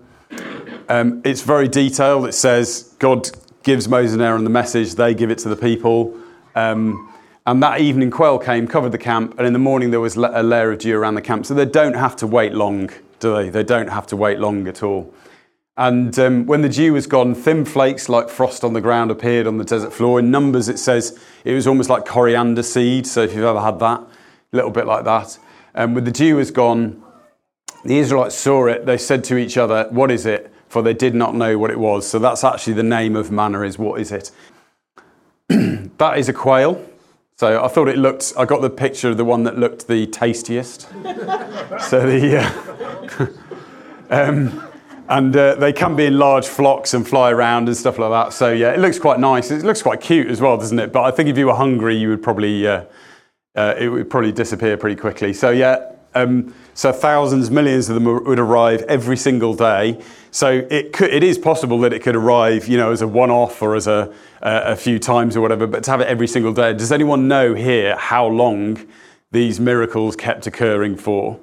Um, 0.90 1.22
it's 1.24 1.42
very 1.42 1.70
detailed. 1.70 2.28
It 2.28 2.34
says 2.34 2.94
God 3.00 3.30
gives 3.64 3.88
Moses 3.88 4.14
and 4.14 4.22
Aaron 4.22 4.44
the 4.44 4.50
message. 4.50 4.96
They 4.96 5.14
give 5.14 5.32
it 5.32 5.38
to 5.40 5.50
the 5.50 5.56
people. 5.56 6.18
Um, 6.56 7.13
and 7.46 7.62
that 7.62 7.82
evening, 7.82 8.10
quail 8.10 8.40
came, 8.40 8.68
covered 8.68 8.92
the 8.92 8.98
camp, 8.98 9.36
and 9.38 9.46
in 9.46 9.54
the 9.54 9.60
morning 9.60 9.92
there 9.92 10.00
was 10.00 10.16
a 10.16 10.44
layer 10.44 10.72
of 10.72 10.80
dew 10.80 10.98
around 10.98 11.16
the 11.16 11.22
camp. 11.22 11.46
So 11.46 11.54
they 11.54 11.66
don't 11.66 11.96
have 11.96 12.16
to 12.18 12.28
wait 12.28 12.54
long, 12.54 12.90
do 13.20 13.36
they? 13.36 13.50
They 13.50 13.64
don't 13.64 13.90
have 13.90 14.08
to 14.08 14.16
wait 14.16 14.40
long 14.40 14.68
at 14.68 14.82
all. 14.82 15.14
And 15.76 16.18
um, 16.20 16.46
when 16.46 16.62
the 16.62 16.70
dew 16.70 16.94
was 16.94 17.08
gone, 17.08 17.34
thin 17.34 17.66
flakes 17.66 18.08
like 18.08 18.30
frost 18.30 18.64
on 18.64 18.74
the 18.74 18.82
ground 18.82 19.10
appeared 19.10 19.48
on 19.48 19.58
the 19.58 19.64
desert 19.64 19.92
floor. 19.92 20.20
In 20.20 20.30
Numbers, 20.30 20.70
it 20.70 20.78
says 20.78 21.20
it 21.44 21.54
was 21.54 21.66
almost 21.66 21.90
like 21.90 22.06
coriander 22.06 22.64
seed. 22.64 23.08
So 23.08 23.24
if 23.24 23.34
you've 23.34 23.44
ever 23.44 23.60
had 23.60 23.80
that, 23.80 24.00
a 24.00 24.08
little 24.52 24.72
bit 24.72 24.86
like 24.86 25.04
that. 25.06 25.38
And 25.74 25.90
um, 25.90 25.96
when 25.96 26.04
the 26.04 26.12
dew 26.12 26.36
was 26.36 26.52
gone, 26.52 27.04
the 27.84 27.98
Israelites 27.98 28.36
saw 28.36 28.68
it. 28.68 28.86
They 28.86 28.98
said 28.98 29.24
to 29.26 29.38
each 29.38 29.58
other, 29.58 29.88
What 29.90 30.12
is 30.12 30.26
it? 30.28 30.54
For 30.70 30.82
they 30.82 30.94
did 30.94 31.16
not 31.16 31.36
know 31.36 31.58
what 31.58 31.72
it 31.72 31.80
was. 31.80 32.08
So 32.08 32.20
that's 32.20 32.44
actually 32.44 32.74
the 32.74 32.84
name 32.84 33.16
of 33.16 33.32
manna 33.32 33.62
is 33.64 33.78
what 33.78 34.00
is 34.00 34.12
it? 34.12 34.32
that 35.50 36.18
is 36.18 36.30
a 36.30 36.34
quail. 36.34 36.84
So 37.36 37.64
I 37.64 37.68
thought 37.68 37.88
it 37.88 37.98
looked, 37.98 38.34
I 38.38 38.46
got 38.46 38.62
the 38.62 38.70
picture 38.70 39.10
of 39.10 39.18
the 39.18 39.26
one 39.26 39.44
that 39.44 39.58
looked 39.58 39.88
the 39.88 40.06
tastiest. 40.08 40.82
so 41.90 42.06
the, 42.06 42.38
uh, 42.40 43.28
um, 44.10 44.64
and 45.10 45.36
uh, 45.36 45.56
they 45.56 45.74
can 45.74 45.96
be 45.96 46.06
in 46.06 46.18
large 46.18 46.48
flocks 46.48 46.94
and 46.94 47.08
fly 47.08 47.32
around 47.32 47.68
and 47.68 47.76
stuff 47.76 47.98
like 47.98 48.12
that. 48.12 48.34
So 48.34 48.52
yeah, 48.52 48.72
it 48.72 48.80
looks 48.80 49.00
quite 49.00 49.20
nice. 49.20 49.52
It 49.52 49.64
looks 49.64 49.82
quite 49.82 50.00
cute 50.00 50.28
as 50.28 50.42
well, 50.42 50.58
doesn't 50.58 50.80
it? 50.80 50.94
But 50.94 51.04
I 51.04 51.12
think 51.12 51.28
if 51.28 51.38
you 51.38 51.48
were 51.48 51.56
hungry, 51.56 51.96
you 51.96 52.10
would 52.10 52.24
probably, 52.24 52.68
uh, 52.68 52.86
uh, 53.56 53.76
it 53.78 53.90
would 53.90 54.10
probably 54.10 54.32
disappear 54.32 54.78
pretty 54.78 54.96
quickly. 54.96 55.34
So 55.34 55.50
yeah, 55.50 55.93
um, 56.16 56.54
so 56.74 56.92
thousands, 56.92 57.52
millions 57.52 57.90
of 57.90 57.96
them 57.96 58.06
would 58.06 58.40
arrive 58.40 58.82
every 58.84 59.18
single 59.18 59.54
day. 59.54 60.02
So 60.32 60.66
it 60.70 60.94
could, 60.94 61.14
it 61.14 61.24
is 61.24 61.38
possible 61.38 61.80
that 61.80 61.94
it 61.94 62.02
could 62.02 62.16
arrive, 62.16 62.68
you 62.68 62.78
know, 62.78 62.92
as 62.92 63.02
a 63.02 63.08
one-off 63.08 63.62
or 63.62 63.76
as 63.76 63.86
a, 63.86 64.14
a 64.42 64.76
few 64.76 64.98
times 64.98 65.36
or 65.36 65.42
whatever. 65.42 65.68
But 65.68 65.84
to 65.84 65.92
have 65.92 66.02
it 66.02 66.08
every 66.08 66.28
single 66.28 66.54
day, 66.54 66.74
does 66.74 66.92
anyone 66.92 67.28
know 67.28 67.54
here 67.54 67.96
how 67.96 68.26
long 68.26 68.88
these 69.32 69.60
miracles 69.60 70.16
kept 70.16 70.48
occurring 70.48 70.98
for? 70.98 71.40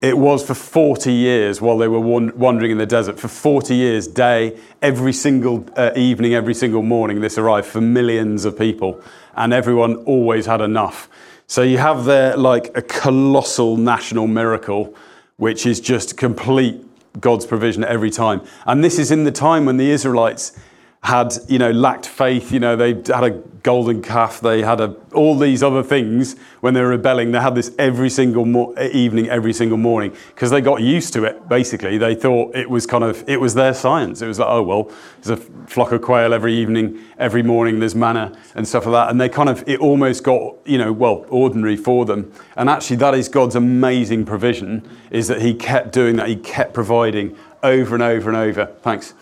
It 0.00 0.16
was 0.16 0.44
for 0.44 0.54
40 0.54 1.12
years 1.12 1.60
while 1.60 1.76
they 1.76 1.86
were 1.86 2.00
wandering 2.00 2.72
in 2.72 2.78
the 2.78 2.86
desert. 2.86 3.20
For 3.20 3.28
40 3.28 3.74
years, 3.74 4.08
day, 4.08 4.58
every 4.80 5.12
single 5.12 5.68
uh, 5.76 5.92
evening, 5.94 6.32
every 6.32 6.54
single 6.54 6.82
morning, 6.82 7.20
this 7.20 7.36
arrived 7.36 7.66
for 7.66 7.82
millions 7.82 8.46
of 8.46 8.58
people. 8.58 9.02
And 9.36 9.52
everyone 9.52 9.96
always 9.96 10.46
had 10.46 10.62
enough. 10.62 11.08
So 11.50 11.62
you 11.62 11.78
have 11.78 12.04
there 12.04 12.36
like 12.36 12.76
a 12.76 12.82
colossal 12.82 13.76
national 13.76 14.28
miracle, 14.28 14.94
which 15.36 15.66
is 15.66 15.80
just 15.80 16.16
complete 16.16 16.80
God's 17.18 17.44
provision 17.44 17.82
every 17.82 18.12
time. 18.12 18.42
And 18.66 18.84
this 18.84 19.00
is 19.00 19.10
in 19.10 19.24
the 19.24 19.32
time 19.32 19.64
when 19.64 19.76
the 19.76 19.90
Israelites 19.90 20.56
had, 21.02 21.34
you 21.48 21.58
know, 21.58 21.70
lacked 21.70 22.06
faith. 22.06 22.52
You 22.52 22.60
know, 22.60 22.76
they 22.76 22.92
had 22.92 23.24
a 23.24 23.30
golden 23.62 24.02
calf. 24.02 24.40
They 24.40 24.60
had 24.60 24.80
a, 24.80 24.94
all 25.14 25.38
these 25.38 25.62
other 25.62 25.82
things 25.82 26.36
when 26.60 26.74
they 26.74 26.82
were 26.82 26.88
rebelling. 26.88 27.32
They 27.32 27.40
had 27.40 27.54
this 27.54 27.74
every 27.78 28.10
single 28.10 28.44
mo- 28.44 28.74
evening, 28.78 29.28
every 29.30 29.54
single 29.54 29.78
morning, 29.78 30.14
because 30.28 30.50
they 30.50 30.60
got 30.60 30.82
used 30.82 31.14
to 31.14 31.24
it. 31.24 31.48
Basically, 31.48 31.96
they 31.96 32.14
thought 32.14 32.54
it 32.54 32.68
was 32.68 32.86
kind 32.86 33.02
of 33.02 33.26
it 33.26 33.40
was 33.40 33.54
their 33.54 33.72
science. 33.72 34.20
It 34.20 34.26
was 34.26 34.38
like, 34.38 34.50
oh 34.50 34.62
well, 34.62 34.90
there's 35.22 35.38
a 35.38 35.42
flock 35.66 35.92
of 35.92 36.02
quail 36.02 36.34
every 36.34 36.54
evening, 36.54 37.02
every 37.18 37.42
morning. 37.42 37.80
There's 37.80 37.94
manna 37.94 38.36
and 38.54 38.68
stuff 38.68 38.84
like 38.84 38.92
that. 38.92 39.10
And 39.10 39.18
they 39.18 39.30
kind 39.30 39.48
of 39.48 39.66
it 39.66 39.80
almost 39.80 40.22
got, 40.22 40.56
you 40.66 40.76
know, 40.76 40.92
well, 40.92 41.24
ordinary 41.30 41.76
for 41.76 42.04
them. 42.04 42.30
And 42.56 42.68
actually, 42.68 42.96
that 42.96 43.14
is 43.14 43.30
God's 43.30 43.56
amazing 43.56 44.26
provision. 44.26 44.86
Is 45.10 45.28
that 45.28 45.40
He 45.40 45.54
kept 45.54 45.92
doing 45.92 46.16
that. 46.16 46.28
He 46.28 46.36
kept 46.36 46.74
providing 46.74 47.36
over 47.62 47.94
and 47.94 48.02
over 48.02 48.28
and 48.28 48.36
over. 48.36 48.66
Thanks. 48.82 49.14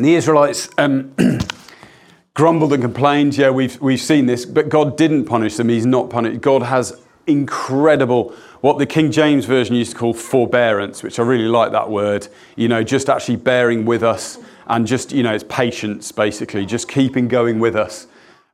And 0.00 0.06
the 0.06 0.14
Israelites 0.14 0.70
um, 0.78 1.14
grumbled 2.34 2.72
and 2.72 2.82
complained. 2.82 3.36
Yeah, 3.36 3.50
we've, 3.50 3.78
we've 3.82 4.00
seen 4.00 4.24
this, 4.24 4.46
but 4.46 4.70
God 4.70 4.96
didn't 4.96 5.26
punish 5.26 5.56
them. 5.56 5.68
He's 5.68 5.84
not 5.84 6.08
punished. 6.08 6.40
God 6.40 6.62
has 6.62 6.98
incredible, 7.26 8.34
what 8.62 8.78
the 8.78 8.86
King 8.86 9.12
James 9.12 9.44
Version 9.44 9.74
used 9.74 9.92
to 9.92 9.98
call 9.98 10.14
forbearance, 10.14 11.02
which 11.02 11.18
I 11.18 11.22
really 11.22 11.48
like 11.48 11.72
that 11.72 11.90
word. 11.90 12.28
You 12.56 12.68
know, 12.68 12.82
just 12.82 13.10
actually 13.10 13.36
bearing 13.36 13.84
with 13.84 14.02
us 14.02 14.38
and 14.68 14.86
just, 14.86 15.12
you 15.12 15.22
know, 15.22 15.34
it's 15.34 15.44
patience 15.46 16.12
basically, 16.12 16.64
just 16.64 16.88
keeping 16.88 17.28
going 17.28 17.60
with 17.60 17.76
us. 17.76 18.06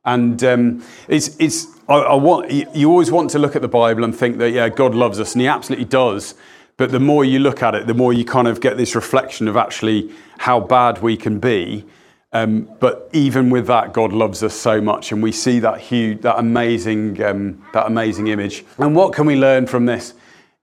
And 0.05 0.43
um, 0.43 0.83
it's, 1.07 1.37
it's 1.39 1.69
I, 1.89 1.95
I 1.95 2.15
want, 2.17 2.51
you 2.51 2.91
always 2.91 3.13
want 3.13 3.31
to 3.31 3.39
look 3.39 3.55
at 3.55 3.63
the 3.63 3.69
Bible 3.69 4.03
and 4.03 4.13
think 4.13 4.39
that, 4.39 4.51
yeah, 4.51 4.69
God 4.69 4.97
loves 4.97 5.21
us, 5.21 5.35
and 5.35 5.43
He 5.43 5.47
absolutely 5.47 5.85
does. 5.85 6.35
But 6.77 6.91
the 6.91 7.01
more 7.01 7.25
you 7.25 7.39
look 7.39 7.63
at 7.63 7.75
it, 7.75 7.87
the 7.87 7.95
more 7.95 8.13
you 8.13 8.25
kind 8.25 8.47
of 8.47 8.61
get 8.61 8.77
this 8.77 8.95
reflection 8.95 9.49
of 9.49 9.57
actually 9.57 10.13
how 10.39 10.61
bad 10.61 11.01
we 11.01 11.17
can 11.17 11.39
be. 11.39 11.85
Um, 12.33 12.69
but 12.81 13.09
even 13.15 13.49
with 13.49 13.67
that, 13.69 13.95
God 13.95 14.13
loves 14.13 14.43
us 14.43 14.55
so 14.55 14.81
much, 14.81 15.11
and 15.11 15.23
we 15.23 15.33
see 15.33 15.59
that 15.61 15.81
huge, 15.81 16.21
that 16.21 16.39
amazing, 16.39 17.23
um, 17.23 17.65
that 17.73 17.87
amazing 17.87 18.27
image. 18.27 18.65
And 18.77 18.95
what 18.95 19.15
can 19.15 19.25
we 19.25 19.37
learn 19.37 19.67
from 19.67 19.87
this? 19.87 20.13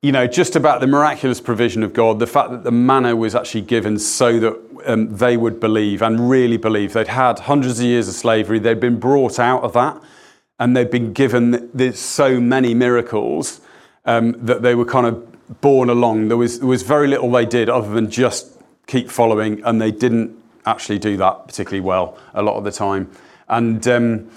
You 0.04 0.12
know, 0.12 0.28
just 0.28 0.56
about 0.56 0.82
the 0.82 0.88
miraculous 0.88 1.42
provision 1.42 1.82
of 1.82 1.94
God, 1.94 2.20
the 2.20 2.28
fact 2.28 2.52
that 2.52 2.64
the 2.64 2.72
manna 2.72 3.16
was 3.16 3.34
actually 3.34 3.62
given 3.62 3.98
so 3.98 4.40
that 4.40 4.60
um, 4.86 5.16
they 5.16 5.36
would 5.36 5.60
believe 5.60 6.04
and 6.04 6.30
really 6.30 6.58
believe. 6.58 6.94
They'd 6.94 7.08
had 7.08 7.40
hundreds 7.40 7.80
of 7.80 7.86
years 7.86 8.08
of 8.08 8.14
slavery, 8.14 8.60
they'd 8.60 8.80
been 8.80 9.00
brought 9.00 9.40
out 9.40 9.64
of 9.64 9.74
that, 9.74 10.00
and 10.60 10.78
they'd 10.78 10.92
been 10.92 11.14
given 11.14 11.94
so 11.94 12.40
many 12.40 12.76
miracles 12.76 13.62
um, 14.06 14.34
that 14.46 14.62
they 14.62 14.76
were 14.76 14.86
kind 14.86 15.08
of 15.08 15.33
borne 15.62 15.90
along. 15.90 16.28
There 16.28 16.38
was, 16.38 16.60
there 16.60 16.68
was 16.68 16.84
very 16.84 17.08
little 17.08 17.32
they 17.32 17.46
did 17.46 17.70
other 17.70 17.90
than 17.90 18.10
just 18.10 18.62
keep 18.88 19.10
following, 19.10 19.64
and 19.64 19.82
they 19.82 19.92
didn't 19.92 20.38
actually 20.66 21.00
do 21.00 21.18
that 21.18 21.48
particularly 21.48 21.82
well 21.82 22.18
a 22.34 22.42
lot 22.42 22.56
of 22.56 22.64
the 22.64 22.72
time. 22.72 23.12
And 23.48 23.88
um, 23.88 24.30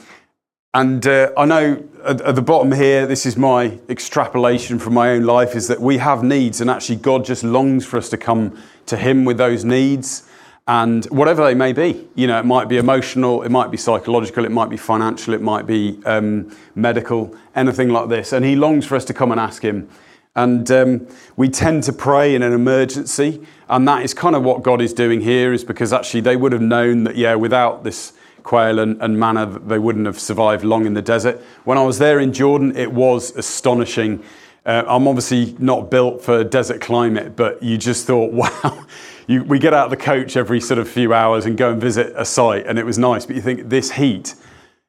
and 0.76 1.06
uh, 1.06 1.32
I 1.38 1.46
know 1.46 1.82
at, 2.04 2.20
at, 2.20 2.34
the 2.34 2.42
bottom 2.42 2.70
here, 2.70 3.06
this 3.06 3.24
is 3.24 3.34
my 3.34 3.78
extrapolation 3.88 4.78
from 4.78 4.92
my 4.92 5.08
own 5.12 5.22
life, 5.22 5.56
is 5.56 5.68
that 5.68 5.80
we 5.80 5.96
have 5.96 6.22
needs, 6.22 6.60
and 6.60 6.68
actually 6.68 6.96
God 6.96 7.24
just 7.24 7.42
longs 7.42 7.86
for 7.86 7.96
us 7.96 8.10
to 8.10 8.18
come 8.18 8.62
to 8.84 8.98
Him 8.98 9.24
with 9.24 9.38
those 9.38 9.64
needs, 9.64 10.28
and 10.68 11.06
whatever 11.06 11.42
they 11.42 11.54
may 11.54 11.72
be. 11.72 12.06
You 12.14 12.26
know, 12.26 12.38
it 12.38 12.44
might 12.44 12.68
be 12.68 12.76
emotional, 12.76 13.42
it 13.42 13.48
might 13.48 13.70
be 13.70 13.78
psychological, 13.78 14.44
it 14.44 14.50
might 14.50 14.68
be 14.68 14.76
financial, 14.76 15.32
it 15.32 15.40
might 15.40 15.66
be 15.66 15.98
um, 16.04 16.54
medical, 16.74 17.34
anything 17.54 17.88
like 17.88 18.10
this. 18.10 18.34
And 18.34 18.44
He 18.44 18.54
longs 18.54 18.84
for 18.84 18.96
us 18.96 19.06
to 19.06 19.14
come 19.14 19.32
and 19.32 19.40
ask 19.40 19.62
Him. 19.62 19.88
And 20.36 20.70
um, 20.70 21.08
we 21.36 21.48
tend 21.48 21.82
to 21.84 21.92
pray 21.92 22.34
in 22.34 22.42
an 22.42 22.52
emergency. 22.52 23.44
And 23.68 23.88
that 23.88 24.04
is 24.04 24.14
kind 24.14 24.36
of 24.36 24.44
what 24.44 24.62
God 24.62 24.80
is 24.80 24.92
doing 24.92 25.22
here, 25.22 25.52
is 25.52 25.64
because 25.64 25.92
actually 25.92 26.20
they 26.20 26.36
would 26.36 26.52
have 26.52 26.62
known 26.62 27.04
that, 27.04 27.16
yeah, 27.16 27.34
without 27.34 27.82
this 27.82 28.12
quail 28.44 28.78
and, 28.78 29.02
and 29.02 29.18
manna, 29.18 29.46
they 29.46 29.78
wouldn't 29.78 30.06
have 30.06 30.20
survived 30.20 30.64
long 30.64 30.86
in 30.86 30.94
the 30.94 31.02
desert. 31.02 31.42
When 31.64 31.76
I 31.76 31.82
was 31.82 31.98
there 31.98 32.20
in 32.20 32.32
Jordan, 32.32 32.76
it 32.76 32.92
was 32.92 33.34
astonishing. 33.36 34.22
Uh, 34.64 34.84
I'm 34.86 35.08
obviously 35.08 35.56
not 35.58 35.90
built 35.90 36.22
for 36.22 36.44
desert 36.44 36.80
climate, 36.80 37.34
but 37.34 37.62
you 37.62 37.76
just 37.76 38.06
thought, 38.06 38.32
wow. 38.64 38.86
You, 39.28 39.42
we 39.42 39.58
get 39.58 39.74
out 39.74 39.86
of 39.86 39.90
the 39.90 39.96
coach 39.96 40.36
every 40.36 40.60
sort 40.60 40.78
of 40.78 40.88
few 40.88 41.12
hours 41.12 41.46
and 41.46 41.56
go 41.56 41.72
and 41.72 41.80
visit 41.80 42.12
a 42.16 42.24
site, 42.24 42.64
and 42.66 42.78
it 42.78 42.86
was 42.86 42.96
nice. 42.96 43.26
But 43.26 43.34
you 43.34 43.42
think 43.42 43.68
this 43.68 43.90
heat, 43.90 44.36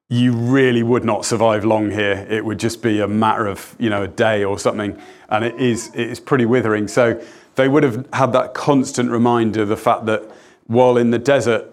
you 0.10 0.32
really 0.32 0.84
would 0.84 1.04
not 1.04 1.26
survive 1.26 1.66
long 1.66 1.92
here. 1.92 2.26
It 2.30 2.46
would 2.46 2.60
just 2.60 2.82
be 2.82 3.02
a 3.02 3.08
matter 3.08 3.46
of 3.46 3.76
you 3.78 3.90
know 3.90 4.04
a 4.04 4.08
day 4.08 4.44
or 4.44 4.58
something, 4.58 5.00
and 5.30 5.44
it 5.44 5.56
is 5.60 5.88
it 5.94 6.10
is 6.10 6.20
pretty 6.20 6.46
withering. 6.46 6.88
So 6.88 7.22
they 7.56 7.68
would 7.68 7.84
have 7.84 8.08
had 8.14 8.32
that 8.34 8.54
constant 8.54 9.12
reminder 9.12 9.64
of 9.64 9.70
the 9.70 9.78
fact 9.78 10.06
that 10.06 10.24
while 10.68 10.98
in 10.98 11.12
the 11.12 11.20
desert, 11.20 11.66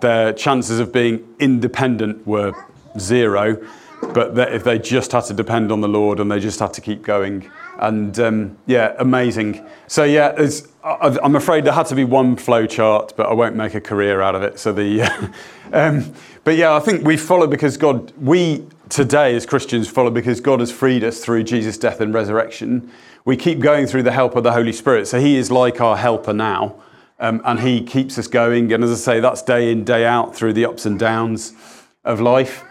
their 0.00 0.32
chances 0.32 0.78
of 0.78 0.92
being 0.92 1.26
independent 1.38 2.26
were 2.26 2.52
zero, 2.98 3.62
but 4.14 4.36
if 4.52 4.64
they 4.64 4.78
just 4.78 5.12
had 5.12 5.24
to 5.24 5.34
depend 5.34 5.72
on 5.72 5.80
the 5.80 5.88
Lord 5.88 6.20
and 6.20 6.30
they 6.30 6.40
just 6.40 6.60
had 6.60 6.74
to 6.74 6.80
keep 6.80 7.02
going, 7.02 7.50
and 7.78 8.18
um, 8.18 8.58
yeah, 8.66 8.94
amazing. 8.98 9.66
So 9.86 10.04
yeah, 10.04 10.36
I'm 10.84 11.36
afraid 11.36 11.64
there 11.64 11.72
had 11.72 11.86
to 11.86 11.94
be 11.94 12.04
one 12.04 12.36
flow 12.36 12.66
chart, 12.66 13.14
but 13.16 13.26
I 13.26 13.32
won't 13.32 13.56
make 13.56 13.74
a 13.74 13.80
career 13.80 14.20
out 14.20 14.34
of 14.34 14.42
it. 14.42 14.58
So 14.58 14.72
the, 14.72 15.02
um, 15.72 16.12
but 16.44 16.56
yeah, 16.56 16.74
I 16.74 16.80
think 16.80 17.04
we 17.04 17.16
follow 17.16 17.46
because 17.46 17.76
God. 17.76 18.12
We 18.18 18.66
today 18.88 19.34
as 19.34 19.46
Christians 19.46 19.88
follow 19.88 20.10
because 20.10 20.38
God 20.42 20.60
has 20.60 20.70
freed 20.70 21.02
us 21.02 21.24
through 21.24 21.44
Jesus' 21.44 21.78
death 21.78 22.02
and 22.02 22.12
resurrection. 22.12 22.90
We 23.24 23.38
keep 23.38 23.58
going 23.60 23.86
through 23.86 24.02
the 24.02 24.12
help 24.12 24.36
of 24.36 24.42
the 24.42 24.52
Holy 24.52 24.72
Spirit. 24.72 25.08
So 25.08 25.18
He 25.18 25.36
is 25.36 25.50
like 25.50 25.80
our 25.80 25.96
helper 25.96 26.34
now, 26.34 26.76
um, 27.18 27.40
and 27.44 27.60
He 27.60 27.82
keeps 27.82 28.18
us 28.18 28.26
going. 28.26 28.70
And 28.70 28.84
as 28.84 28.90
I 28.90 28.96
say, 28.96 29.20
that's 29.20 29.42
day 29.42 29.72
in 29.72 29.84
day 29.84 30.04
out 30.04 30.36
through 30.36 30.52
the 30.52 30.66
ups 30.66 30.84
and 30.84 30.98
downs 30.98 31.54
of 32.04 32.20
life. 32.20 32.64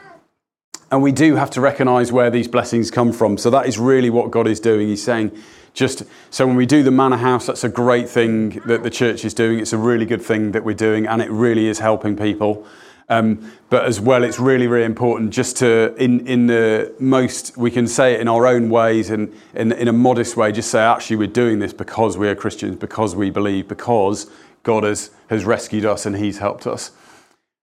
And 0.92 1.02
we 1.02 1.14
do 1.14 1.36
have 1.36 1.50
to 1.52 1.62
recognize 1.62 2.12
where 2.12 2.30
these 2.30 2.50
blessings 2.50 2.92
come 2.92 3.14
from. 3.14 3.38
So 3.38 3.50
that 3.50 3.66
is 3.66 3.80
really 3.80 4.10
what 4.10 4.30
God 4.30 4.46
is 4.46 4.60
doing. 4.60 4.90
He's 4.90 5.02
saying, 5.02 5.32
just 5.74 6.04
so 6.30 6.46
when 6.46 6.58
we 6.58 6.66
do 6.66 6.84
the 6.84 6.92
Manna 6.92 7.18
House, 7.18 7.46
that's 7.46 7.64
a 7.64 7.70
great 7.70 8.10
thing 8.10 8.62
that 8.66 8.84
the 8.84 8.90
church 8.90 9.24
is 9.24 9.34
doing. 9.34 9.60
It's 9.60 9.72
a 9.72 9.78
really 9.78 10.06
good 10.06 10.22
thing 10.22 10.52
that 10.52 10.66
we're 10.66 10.76
doing, 10.76 11.08
and 11.08 11.22
it 11.22 11.32
really 11.32 11.68
is 11.68 11.80
helping 11.80 12.18
people. 12.18 12.68
Um, 13.08 13.52
but 13.70 13.86
as 13.86 14.00
well, 14.00 14.24
it's 14.24 14.38
really, 14.40 14.68
really 14.68 14.86
important 14.86 15.32
just 15.32 15.58
to, 15.58 15.96
in, 15.96 16.28
in 16.28 16.48
the 16.48 16.94
most, 17.00 17.58
we 17.58 17.72
can 17.72 17.88
say 17.88 18.14
it 18.14 18.22
in 18.22 18.28
our 18.28 18.46
own 18.46 18.70
ways 18.70 19.10
and 19.10 19.34
in, 19.54 19.72
in 19.72 19.88
a 19.88 19.94
modest 19.94 20.38
way, 20.38 20.52
just 20.52 20.72
say, 20.72 20.82
actually, 20.82 21.18
we're 21.18 21.28
doing 21.28 21.60
this 21.60 21.74
because 21.74 22.18
we 22.18 22.28
are 22.28 22.36
Christians, 22.36 22.78
because 22.78 23.16
we 23.16 23.30
believe, 23.30 23.68
because 23.68 24.30
God 24.64 24.84
has, 24.84 25.12
has 25.30 25.46
rescued 25.46 25.86
us 25.86 26.06
and 26.06 26.18
He's 26.18 26.40
helped 26.40 26.68
us. 26.68 26.92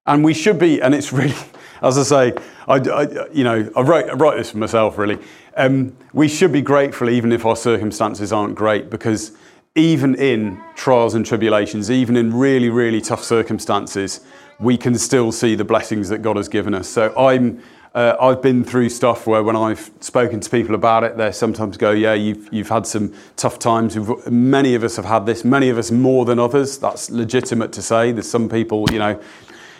And 0.07 0.25
we 0.25 0.35
should 0.35 0.59
be, 0.59 0.81
and 0.81 0.95
it's 0.95 1.13
really, 1.13 1.35
as 1.83 1.99
I 1.99 2.03
say, 2.03 2.43
I, 2.67 2.75
I 2.77 3.29
you 3.33 3.45
know, 3.45 3.71
I 3.77 3.81
wrote, 3.81 4.11
I 4.11 4.37
this 4.37 4.51
for 4.51 4.59
myself 4.59 4.99
really. 4.99 5.19
Um, 5.57 5.97
we 6.13 6.29
should 6.29 6.53
be 6.53 6.63
grateful 6.63 7.11
even 7.11 7.33
if 7.33 7.45
our 7.45 7.57
circumstances 7.57 8.33
aren't 8.33 8.55
great 8.55 8.91
because 8.91 9.33
even 9.75 10.15
in 10.17 10.61
trials 10.75 11.15
and 11.15 11.25
tribulations, 11.25 11.91
even 11.91 12.17
in 12.17 12.35
really, 12.35 12.69
really 12.69 13.01
tough 13.01 13.23
circumstances, 13.23 14.21
we 14.59 14.77
can 14.77 14.97
still 14.99 15.31
see 15.31 15.55
the 15.55 15.65
blessings 15.65 16.09
that 16.09 16.19
God 16.19 16.37
has 16.37 16.49
given 16.49 16.75
us. 16.75 16.89
So 16.89 17.17
I'm, 17.17 17.63
uh, 17.95 18.17
I've 18.21 18.43
been 18.43 18.65
through 18.65 18.89
stuff 18.89 19.27
where 19.27 19.43
when 19.43 19.57
I've 19.57 19.91
spoken 20.01 20.41
to 20.41 20.51
people 20.51 20.75
about 20.75 21.05
it, 21.05 21.17
they 21.17 21.33
sometimes 21.33 21.77
go, 21.77 21.93
"Yeah, 21.93 22.15
you've 22.15 22.53
you've 22.53 22.69
had 22.69 22.87
some 22.87 23.15
tough 23.37 23.59
times." 23.59 23.97
Many 24.29 24.75
of 24.75 24.85
us 24.85 24.97
have 24.97 25.05
had 25.05 25.27
this. 25.27 25.45
Many 25.45 25.69
of 25.69 25.79
us 25.79 25.91
more 25.91 26.25
than 26.25 26.39
others. 26.39 26.79
That's 26.79 27.11
legitimate 27.11 27.73
to 27.73 27.83
say. 27.83 28.13
There's 28.13 28.29
some 28.29 28.49
people, 28.49 28.87
you 28.93 28.99
know, 28.99 29.21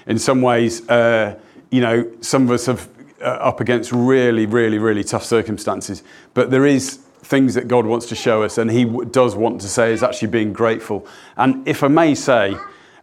in 0.07 0.19
some 0.19 0.41
ways, 0.41 0.89
uh, 0.89 1.37
you 1.71 1.81
know, 1.81 2.11
some 2.21 2.45
of 2.45 2.51
us 2.51 2.67
have 2.67 2.89
uh, 3.21 3.25
up 3.25 3.61
against 3.61 3.93
really, 3.93 4.47
really, 4.47 4.79
really 4.79 5.05
tough 5.05 5.25
circumstances. 5.25 6.03
But 6.35 6.51
there 6.51 6.67
is 6.67 6.97
things 7.23 7.55
that 7.55 7.69
God 7.69 7.85
wants 7.85 8.07
to 8.07 8.15
show 8.15 8.43
us, 8.43 8.59
and 8.59 8.71
He 8.71 8.85
does 9.07 9.35
want 9.35 9.61
to 9.61 9.69
say 9.69 9.93
is 9.93 10.03
actually 10.03 10.29
being 10.29 10.53
grateful. 10.53 11.07
And 11.37 11.67
if 11.67 11.83
I 11.83 11.89
may 11.89 12.15
say, 12.15 12.57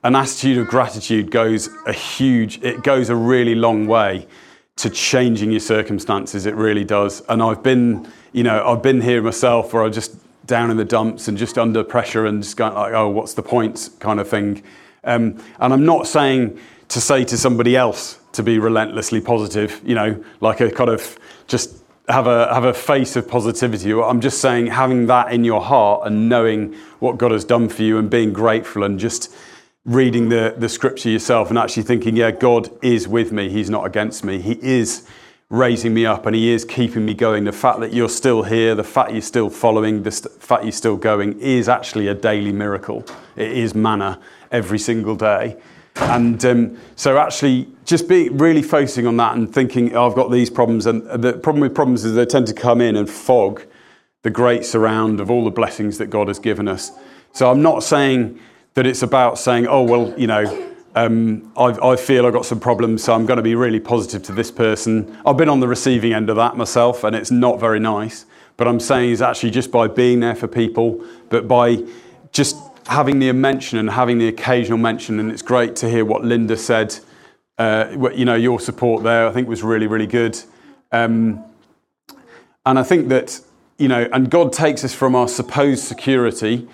an 0.04 0.15
attitude 0.15 0.60
of 0.60 0.67
gratitude 0.67 1.32
goes 1.32 1.67
a 1.88 1.93
huge, 1.93 2.63
it 2.63 2.84
goes 2.84 3.10
a 3.10 3.15
really 3.15 3.56
long 3.56 3.88
way 3.88 4.28
to 4.78 4.89
changing 4.89 5.51
your 5.51 5.60
circumstances. 5.60 6.45
It 6.45 6.56
really 6.56 6.84
does. 6.84 7.21
And 7.28 7.41
I've 7.41 7.63
been, 7.63 8.08
you 8.32 8.43
know, 8.43 8.67
I've 8.67 8.84
been 8.84 9.01
here 9.01 9.21
myself 9.21 9.73
where 9.73 9.84
I 9.84 9.89
just 9.89 10.15
down 10.45 10.69
in 10.69 10.78
the 10.78 10.86
dumps 10.86 11.28
and 11.28 11.38
just 11.38 11.58
under 11.58 11.84
pressure 11.84 12.25
and 12.25 12.43
just 12.43 12.56
going 12.56 12.73
like, 12.73 12.93
oh, 12.93 13.10
what's 13.10 13.34
the 13.34 13.41
point 13.41 13.89
kind 13.99 14.19
of 14.19 14.28
thing. 14.28 14.62
Um, 15.04 15.41
and 15.60 15.73
I'm 15.73 15.86
not 15.86 16.08
saying 16.08 16.60
to 16.89 17.02
say 17.02 17.24
to 17.26 17.38
somebody 17.38 17.76
else 17.76 18.19
to 18.34 18.43
be 18.43 18.60
relentlessly 18.60 19.21
positive, 19.21 19.82
you 19.84 19.95
know, 19.95 20.24
like 20.41 20.62
a 20.62 20.69
kind 20.69 20.89
of 20.89 21.17
just 21.48 21.78
have 22.08 22.28
a 22.28 22.54
have 22.54 22.65
a 22.65 22.74
face 22.74 23.15
of 23.15 23.28
positivity. 23.28 23.91
I'm 23.93 24.21
just 24.21 24.39
saying 24.39 24.67
having 24.67 25.08
that 25.08 25.32
in 25.32 25.43
your 25.43 25.62
heart 25.62 26.06
and 26.06 26.30
knowing 26.30 26.74
what 27.00 27.17
God 27.17 27.32
has 27.32 27.43
done 27.43 27.69
for 27.69 27.82
you 27.82 27.98
and 27.98 28.10
being 28.10 28.34
grateful 28.34 28.84
and 28.84 29.00
just 29.00 29.34
reading 29.86 30.30
the, 30.30 30.56
the 30.58 30.67
scripture 30.67 31.10
yourself 31.10 31.50
and 31.50 31.60
actually 31.60 31.84
thinking, 31.84 32.15
yeah, 32.15 32.32
God 32.32 32.69
is 32.84 33.08
with 33.08 33.32
me. 33.32 33.50
He's 33.50 33.69
not 33.69 33.86
against 33.86 34.24
me. 34.24 34.39
He 34.39 34.60
is 34.62 35.08
raising 35.50 35.93
me 35.93 36.06
up 36.06 36.26
and 36.26 36.36
He 36.36 36.52
is 36.52 36.65
keeping 36.65 37.06
me 37.06 37.13
going. 37.13 37.43
The 37.43 37.52
fact 37.52 37.80
that 37.80 37.93
you're 37.93 38.10
still 38.10 38.43
here, 38.43 38.76
the 38.76 38.84
fact 38.84 39.12
you're 39.12 39.21
still 39.21 39.50
following, 39.50 40.04
the 40.04 40.12
st- 40.12 40.34
fact 40.41 40.63
you're 40.63 40.71
still 40.71 40.98
going 40.98 41.39
is 41.39 41.69
actually 41.69 42.08
a 42.08 42.15
daily 42.15 42.52
miracle. 42.52 43.06
It 43.36 43.52
is 43.52 43.76
manna 43.76 44.19
every 44.52 44.80
single 44.80 45.15
day. 45.15 45.58
And 45.97 46.43
um, 46.45 46.77
so, 46.95 47.17
actually, 47.17 47.69
just 47.86 48.10
be 48.10 48.29
really 48.29 48.62
focusing 48.62 49.08
on 49.08 49.17
that 49.17 49.36
and 49.36 49.51
thinking, 49.53 49.95
oh, 49.95 50.08
I've 50.08 50.15
got 50.15 50.29
these 50.29 50.49
problems. 50.49 50.86
And 50.86 51.03
the 51.21 51.34
problem 51.34 51.62
with 51.62 51.73
problems 51.73 52.03
is 52.03 52.15
they 52.15 52.25
tend 52.25 52.47
to 52.47 52.53
come 52.53 52.81
in 52.81 52.95
and 52.95 53.10
fog 53.10 53.63
the 54.23 54.29
great 54.29 54.65
surround 54.65 55.19
of 55.19 55.31
all 55.31 55.45
the 55.45 55.51
blessings 55.51 55.97
that 55.99 56.08
God 56.08 56.27
has 56.27 56.39
given 56.39 56.67
us. 56.67 56.91
So, 57.31 57.49
I'm 57.49 57.62
not 57.62 57.84
saying 57.84 58.39
that 58.73 58.86
it's 58.86 59.03
about 59.03 59.39
saying, 59.39 59.67
oh, 59.67 59.84
well, 59.84 60.13
you 60.19 60.27
know, 60.27 60.73
um, 60.95 61.51
I, 61.58 61.91
I, 61.91 61.95
feel 61.95 62.25
I've 62.25 62.34
got 62.34 62.45
some 62.45 62.60
problems, 62.60 63.03
so 63.03 63.13
I'm 63.13 63.25
going 63.25 63.38
to 63.38 63.43
be 63.43 63.55
really 63.55 63.79
positive 63.81 64.23
to 64.23 64.31
this 64.31 64.49
person. 64.51 65.17
I've 65.25 65.38
been 65.38 65.49
on 65.49 65.60
the 65.60 65.67
receiving 65.67 66.13
end 66.13 66.29
of 66.29 66.38
that 66.38 66.55
myself, 66.55 67.03
and 67.03 67.15
it's 67.15 67.31
not 67.31 67.60
very 67.60 67.79
nice. 67.79 68.25
But 68.58 68.67
I'm 68.67 68.79
saying 68.79 69.12
is 69.12 69.21
actually 69.21 69.51
just 69.51 69.71
by 69.71 69.88
being 69.88 70.21
there 70.21 70.36
for 70.36 70.47
people, 70.47 71.05
but 71.29 71.47
by 71.47 71.84
just 72.31 72.55
having 72.88 73.19
the 73.19 73.32
mention 73.32 73.80
and 73.80 73.89
having 73.89 74.17
the 74.17 74.28
occasional 74.28 74.78
mention, 74.78 75.19
and 75.19 75.32
it's 75.32 75.41
great 75.41 75.76
to 75.78 75.89
hear 75.89 76.06
what 76.06 76.24
Linda 76.24 76.58
said. 76.58 76.98
Uh, 77.58 78.10
you 78.13 78.26
know, 78.26 78.36
your 78.36 78.60
support 78.60 79.04
there, 79.04 79.28
I 79.28 79.32
think, 79.32 79.48
was 79.48 79.63
really, 79.63 79.88
really 79.88 80.08
good. 80.08 80.39
Um, 80.91 81.43
and 82.65 82.80
I 82.80 82.84
think 82.84 83.10
that, 83.10 83.39
you 83.78 83.88
know, 83.88 84.08
and 84.12 84.30
God 84.30 84.52
takes 84.52 84.84
us 84.84 84.93
from 84.93 85.15
our 85.15 85.28
supposed 85.28 85.84
security 85.84 86.67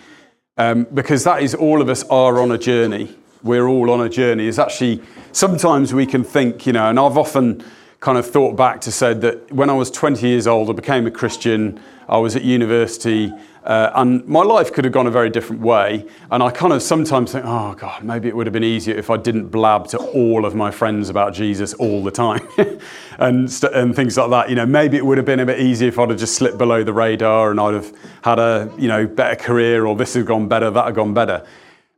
um, 0.57 0.85
because 0.93 1.23
that 1.23 1.41
is 1.41 1.53
all 1.53 1.81
of 1.81 1.89
us 1.89 2.03
are 2.03 2.39
on 2.39 2.51
a 2.51 2.57
journey. 2.57 3.15
We're 3.43 3.67
all 3.67 3.89
on 3.89 4.01
a 4.01 4.09
journey. 4.09 4.47
It's 4.47 4.59
actually 4.59 5.01
sometimes 5.31 5.93
we 5.93 6.05
can 6.05 6.23
think, 6.23 6.65
you 6.65 6.73
know, 6.73 6.89
and 6.89 6.99
I've 6.99 7.17
often 7.17 7.63
kind 7.99 8.17
of 8.17 8.29
thought 8.29 8.55
back 8.55 8.81
to 8.81 8.91
said 8.91 9.21
that 9.21 9.51
when 9.51 9.69
I 9.69 9.73
was 9.73 9.91
20 9.91 10.27
years 10.27 10.47
old, 10.47 10.69
I 10.69 10.73
became 10.73 11.05
a 11.07 11.11
Christian. 11.11 11.79
I 12.09 12.17
was 12.17 12.35
at 12.35 12.43
university, 12.43 13.31
uh, 13.63 13.91
and 13.95 14.27
my 14.27 14.41
life 14.41 14.73
could 14.73 14.85
have 14.85 14.93
gone 14.93 15.07
a 15.07 15.11
very 15.11 15.29
different 15.29 15.61
way. 15.61 16.05
And 16.31 16.41
I 16.41 16.49
kind 16.49 16.73
of 16.73 16.81
sometimes 16.81 17.31
think, 17.31 17.45
oh 17.45 17.73
God, 17.75 18.03
maybe 18.03 18.27
it 18.27 18.35
would 18.35 18.47
have 18.47 18.53
been 18.53 18.63
easier 18.63 18.95
if 18.95 19.09
I 19.09 19.17
didn't 19.17 19.49
blab 19.49 19.87
to 19.87 19.97
all 19.97 20.45
of 20.45 20.55
my 20.55 20.71
friends 20.71 21.09
about 21.09 21.33
Jesus 21.33 21.73
all 21.75 22.03
the 22.03 22.11
time, 22.11 22.47
and 23.19 23.51
st- 23.51 23.73
and 23.73 23.95
things 23.95 24.17
like 24.17 24.29
that. 24.31 24.49
You 24.49 24.55
know, 24.55 24.65
maybe 24.65 24.97
it 24.97 25.05
would 25.05 25.17
have 25.17 25.25
been 25.25 25.39
a 25.39 25.45
bit 25.45 25.59
easier 25.59 25.89
if 25.89 25.99
I'd 25.99 26.09
have 26.09 26.19
just 26.19 26.35
slipped 26.35 26.57
below 26.57 26.83
the 26.83 26.93
radar 26.93 27.51
and 27.51 27.59
I'd 27.59 27.73
have 27.75 27.93
had 28.23 28.39
a 28.39 28.71
you 28.77 28.87
know 28.87 29.05
better 29.05 29.35
career, 29.35 29.85
or 29.85 29.95
this 29.95 30.15
had 30.15 30.25
gone 30.25 30.47
better, 30.47 30.71
that 30.71 30.85
had 30.85 30.95
gone 30.95 31.13
better. 31.13 31.45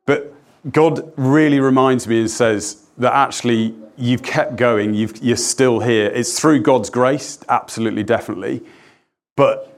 But 0.06 0.34
God 0.72 1.12
really 1.18 1.60
reminds 1.60 2.08
me 2.08 2.22
and 2.22 2.30
says 2.30 2.86
that 2.98 3.14
actually 3.14 3.76
you've 3.98 4.24
kept 4.24 4.56
going, 4.56 4.94
you've, 4.94 5.18
you're 5.18 5.38
still 5.38 5.80
here. 5.80 6.08
It's 6.08 6.40
through 6.40 6.62
God's 6.62 6.90
grace, 6.90 7.40
absolutely, 7.50 8.04
definitely. 8.04 8.64
But 9.36 9.73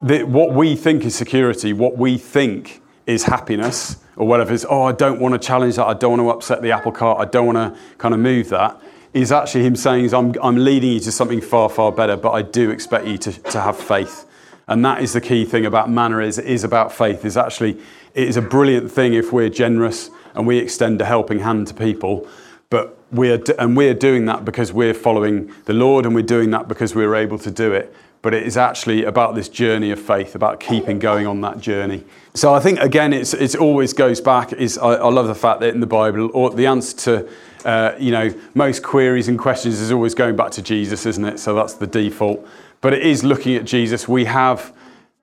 what 0.00 0.52
we 0.52 0.76
think 0.76 1.04
is 1.04 1.14
security, 1.14 1.72
what 1.72 1.96
we 1.96 2.18
think 2.18 2.82
is 3.06 3.24
happiness, 3.24 3.96
or 4.16 4.26
whatever 4.26 4.52
is, 4.52 4.66
oh, 4.68 4.82
I 4.82 4.92
don't 4.92 5.20
want 5.20 5.32
to 5.34 5.38
challenge 5.38 5.76
that, 5.76 5.86
I 5.86 5.94
don't 5.94 6.18
want 6.18 6.22
to 6.22 6.30
upset 6.30 6.62
the 6.62 6.72
apple 6.72 6.92
cart, 6.92 7.18
I 7.20 7.24
don't 7.24 7.46
want 7.46 7.74
to 7.74 7.80
kind 7.98 8.14
of 8.14 8.20
move 8.20 8.48
that, 8.50 8.80
is 9.12 9.32
actually 9.32 9.64
Him 9.64 9.76
saying, 9.76 10.12
I'm, 10.12 10.34
I'm 10.42 10.56
leading 10.56 10.92
you 10.92 11.00
to 11.00 11.12
something 11.12 11.40
far, 11.40 11.68
far 11.68 11.90
better, 11.90 12.16
but 12.16 12.32
I 12.32 12.42
do 12.42 12.70
expect 12.70 13.06
you 13.06 13.18
to, 13.18 13.32
to 13.32 13.60
have 13.60 13.76
faith. 13.76 14.26
And 14.68 14.84
that 14.84 15.02
is 15.02 15.14
the 15.14 15.20
key 15.20 15.46
thing 15.46 15.64
about 15.64 15.90
manna 15.90 16.18
is 16.18 16.38
is 16.38 16.62
about 16.62 16.92
faith. 16.92 17.24
Is 17.24 17.38
actually 17.38 17.80
it 18.14 18.28
is 18.28 18.36
a 18.36 18.42
brilliant 18.42 18.92
thing 18.92 19.14
if 19.14 19.32
we're 19.32 19.48
generous 19.48 20.10
and 20.34 20.46
we 20.46 20.58
extend 20.58 21.00
a 21.00 21.06
helping 21.06 21.38
hand 21.38 21.68
to 21.68 21.74
people. 21.74 22.28
But 22.68 22.98
we're, 23.10 23.42
and 23.58 23.74
we're 23.74 23.94
doing 23.94 24.26
that 24.26 24.44
because 24.44 24.70
we're 24.70 24.92
following 24.92 25.50
the 25.64 25.72
Lord 25.72 26.04
and 26.04 26.14
we're 26.14 26.20
doing 26.20 26.50
that 26.50 26.68
because 26.68 26.94
we're 26.94 27.14
able 27.14 27.38
to 27.38 27.50
do 27.50 27.72
it. 27.72 27.94
But 28.20 28.34
it 28.34 28.42
is 28.42 28.56
actually 28.56 29.04
about 29.04 29.34
this 29.34 29.48
journey 29.48 29.92
of 29.92 30.00
faith, 30.00 30.34
about 30.34 30.58
keeping 30.58 30.98
going 30.98 31.26
on 31.26 31.40
that 31.42 31.60
journey. 31.60 32.04
So 32.34 32.52
I 32.52 32.60
think, 32.60 32.80
again, 32.80 33.12
it's, 33.12 33.32
it 33.32 33.54
always 33.54 33.92
goes 33.92 34.20
back. 34.20 34.52
Is 34.52 34.76
I, 34.76 34.94
I 34.94 35.08
love 35.08 35.28
the 35.28 35.34
fact 35.34 35.60
that 35.60 35.72
in 35.72 35.80
the 35.80 35.86
Bible, 35.86 36.30
or 36.34 36.50
the 36.50 36.66
answer 36.66 36.96
to 36.96 37.28
uh, 37.64 37.94
you 37.98 38.10
know, 38.10 38.32
most 38.54 38.82
queries 38.82 39.28
and 39.28 39.38
questions 39.38 39.80
is 39.80 39.90
always 39.90 40.14
going 40.14 40.36
back 40.36 40.50
to 40.52 40.62
Jesus, 40.62 41.06
isn't 41.06 41.24
it? 41.24 41.38
So 41.38 41.54
that's 41.54 41.74
the 41.74 41.86
default. 41.86 42.46
But 42.80 42.92
it 42.92 43.02
is 43.02 43.24
looking 43.24 43.56
at 43.56 43.64
Jesus. 43.64 44.06
We 44.06 44.24
have 44.26 44.72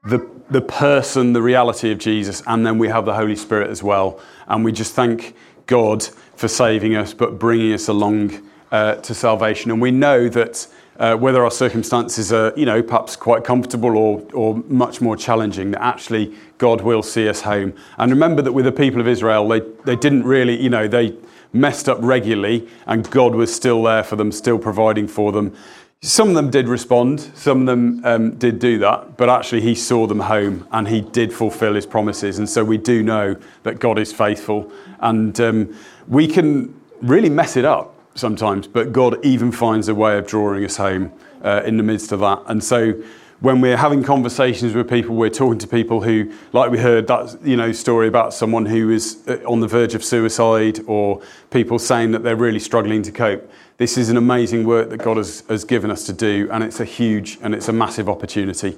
the, 0.04 0.30
the 0.50 0.62
person, 0.62 1.34
the 1.34 1.42
reality 1.42 1.92
of 1.92 1.98
Jesus, 1.98 2.44
and 2.46 2.66
then 2.66 2.78
we 2.78 2.90
have 2.90 3.06
the 3.06 3.14
Holy 3.16 3.36
Spirit 3.36 3.70
as 3.70 3.82
well. 3.82 4.20
And 4.48 4.66
we 4.66 4.72
just 4.72 4.94
thank 4.94 5.36
God 5.66 6.04
for 6.36 6.48
saving 6.48 6.96
us, 6.96 7.14
but 7.14 7.40
bringing 7.40 7.74
us 7.74 7.88
along 7.88 8.48
uh, 8.72 8.96
to 8.96 9.14
salvation. 9.14 9.72
And 9.72 9.82
we 9.82 9.92
know 9.92 10.28
that 10.30 10.68
uh, 11.00 11.16
whether 11.16 11.44
our 11.44 11.52
circumstances 11.52 12.32
are, 12.32 12.54
you 12.56 12.66
know, 12.66 12.82
perhaps 12.82 13.16
quite 13.16 13.44
comfortable 13.44 13.98
or, 13.98 14.26
or 14.34 14.56
much 14.68 15.02
more 15.02 15.18
challenging, 15.18 15.72
that 15.72 15.82
actually 15.82 16.34
God 16.58 16.82
will 16.82 17.04
see 17.04 17.28
us 17.28 17.42
home. 17.42 17.74
And 17.98 18.12
remember 18.12 18.42
that 18.42 18.54
with 18.54 18.66
the 18.66 18.72
people 18.72 19.02
of 19.02 19.08
Israel, 19.08 19.48
they, 19.48 19.60
they 19.84 19.96
didn't 19.96 20.24
really, 20.24 20.62
you 20.62 20.70
know, 20.70 20.88
they 20.88 21.16
messed 21.52 21.88
up 21.88 21.98
regularly, 22.02 22.68
and 22.86 23.10
God 23.10 23.36
was 23.36 23.54
still 23.54 23.84
there 23.84 24.04
for 24.04 24.16
them, 24.16 24.32
still 24.32 24.60
providing 24.60 25.08
for 25.08 25.32
them. 25.32 25.56
Some 26.02 26.30
of 26.30 26.36
them 26.36 26.52
did 26.52 26.68
respond, 26.68 27.32
some 27.36 27.62
of 27.62 27.66
them 27.66 28.06
um, 28.06 28.36
did 28.38 28.60
do 28.60 28.78
that, 28.80 29.18
but 29.18 29.28
actually 29.30 29.62
he 29.62 29.74
saw 29.74 30.06
them 30.06 30.20
home 30.20 30.68
and 30.72 30.88
he 30.88 31.02
did 31.02 31.34
fulfill 31.34 31.74
his 31.74 31.86
promises. 31.86 32.38
And 32.38 32.48
so 32.48 32.64
we 32.64 32.78
do 32.78 33.02
know 33.02 33.36
that 33.64 33.80
God 33.80 33.98
is 33.98 34.14
faithful. 34.14 34.72
And 35.00 35.40
um, 35.40 35.76
we 36.08 36.28
can 36.28 36.80
really 37.02 37.30
mess 37.30 37.58
it 37.58 37.66
up 37.66 37.95
sometimes, 38.16 38.68
but 38.68 38.92
God 38.92 39.24
even 39.24 39.52
finds 39.52 39.88
a 39.88 39.96
way 39.96 40.18
of 40.18 40.26
drawing 40.26 40.66
us 40.66 40.78
home 40.78 41.12
uh, 41.44 41.62
in 41.66 41.78
the 41.78 41.84
midst 41.84 42.12
of 42.12 42.22
that. 42.22 42.42
And 42.48 42.64
so 42.64 42.94
when 43.42 43.62
we're 43.62 43.78
having 43.78 44.02
conversations 44.02 44.74
with 44.74 44.90
people, 44.90 45.16
we're 45.16 45.30
talking 45.30 45.60
to 45.60 45.68
people 45.68 46.02
who, 46.02 46.32
like 46.54 46.72
we 46.72 46.80
heard 46.80 47.08
that 47.08 47.38
you 47.44 47.56
know 47.56 47.72
story 47.72 48.08
about 48.08 48.34
someone 48.34 48.66
who 48.66 48.90
is 48.90 49.24
uh, 49.28 49.38
on 49.46 49.60
the 49.60 49.68
verge 49.68 49.94
of 49.94 50.04
suicide, 50.04 50.80
or 50.88 51.22
people 51.52 51.78
saying 51.78 52.12
that 52.12 52.24
they're 52.24 52.36
really 52.36 52.60
struggling 52.60 53.04
to 53.04 53.12
cope. 53.12 53.50
This 53.78 53.98
is 53.98 54.10
an 54.10 54.16
amazing 54.16 54.66
work 54.66 54.90
that 54.90 54.98
God 55.00 55.18
has, 55.18 55.44
has 55.50 55.66
given 55.66 55.92
us 55.92 56.06
to 56.06 56.14
do, 56.14 56.48
and 56.52 56.64
it's 56.64 56.80
a 56.80 56.86
huge 56.86 57.38
and 57.42 57.54
it's 57.54 57.68
a 57.68 57.74
massive 57.74 58.08
opportunity. 58.08 58.78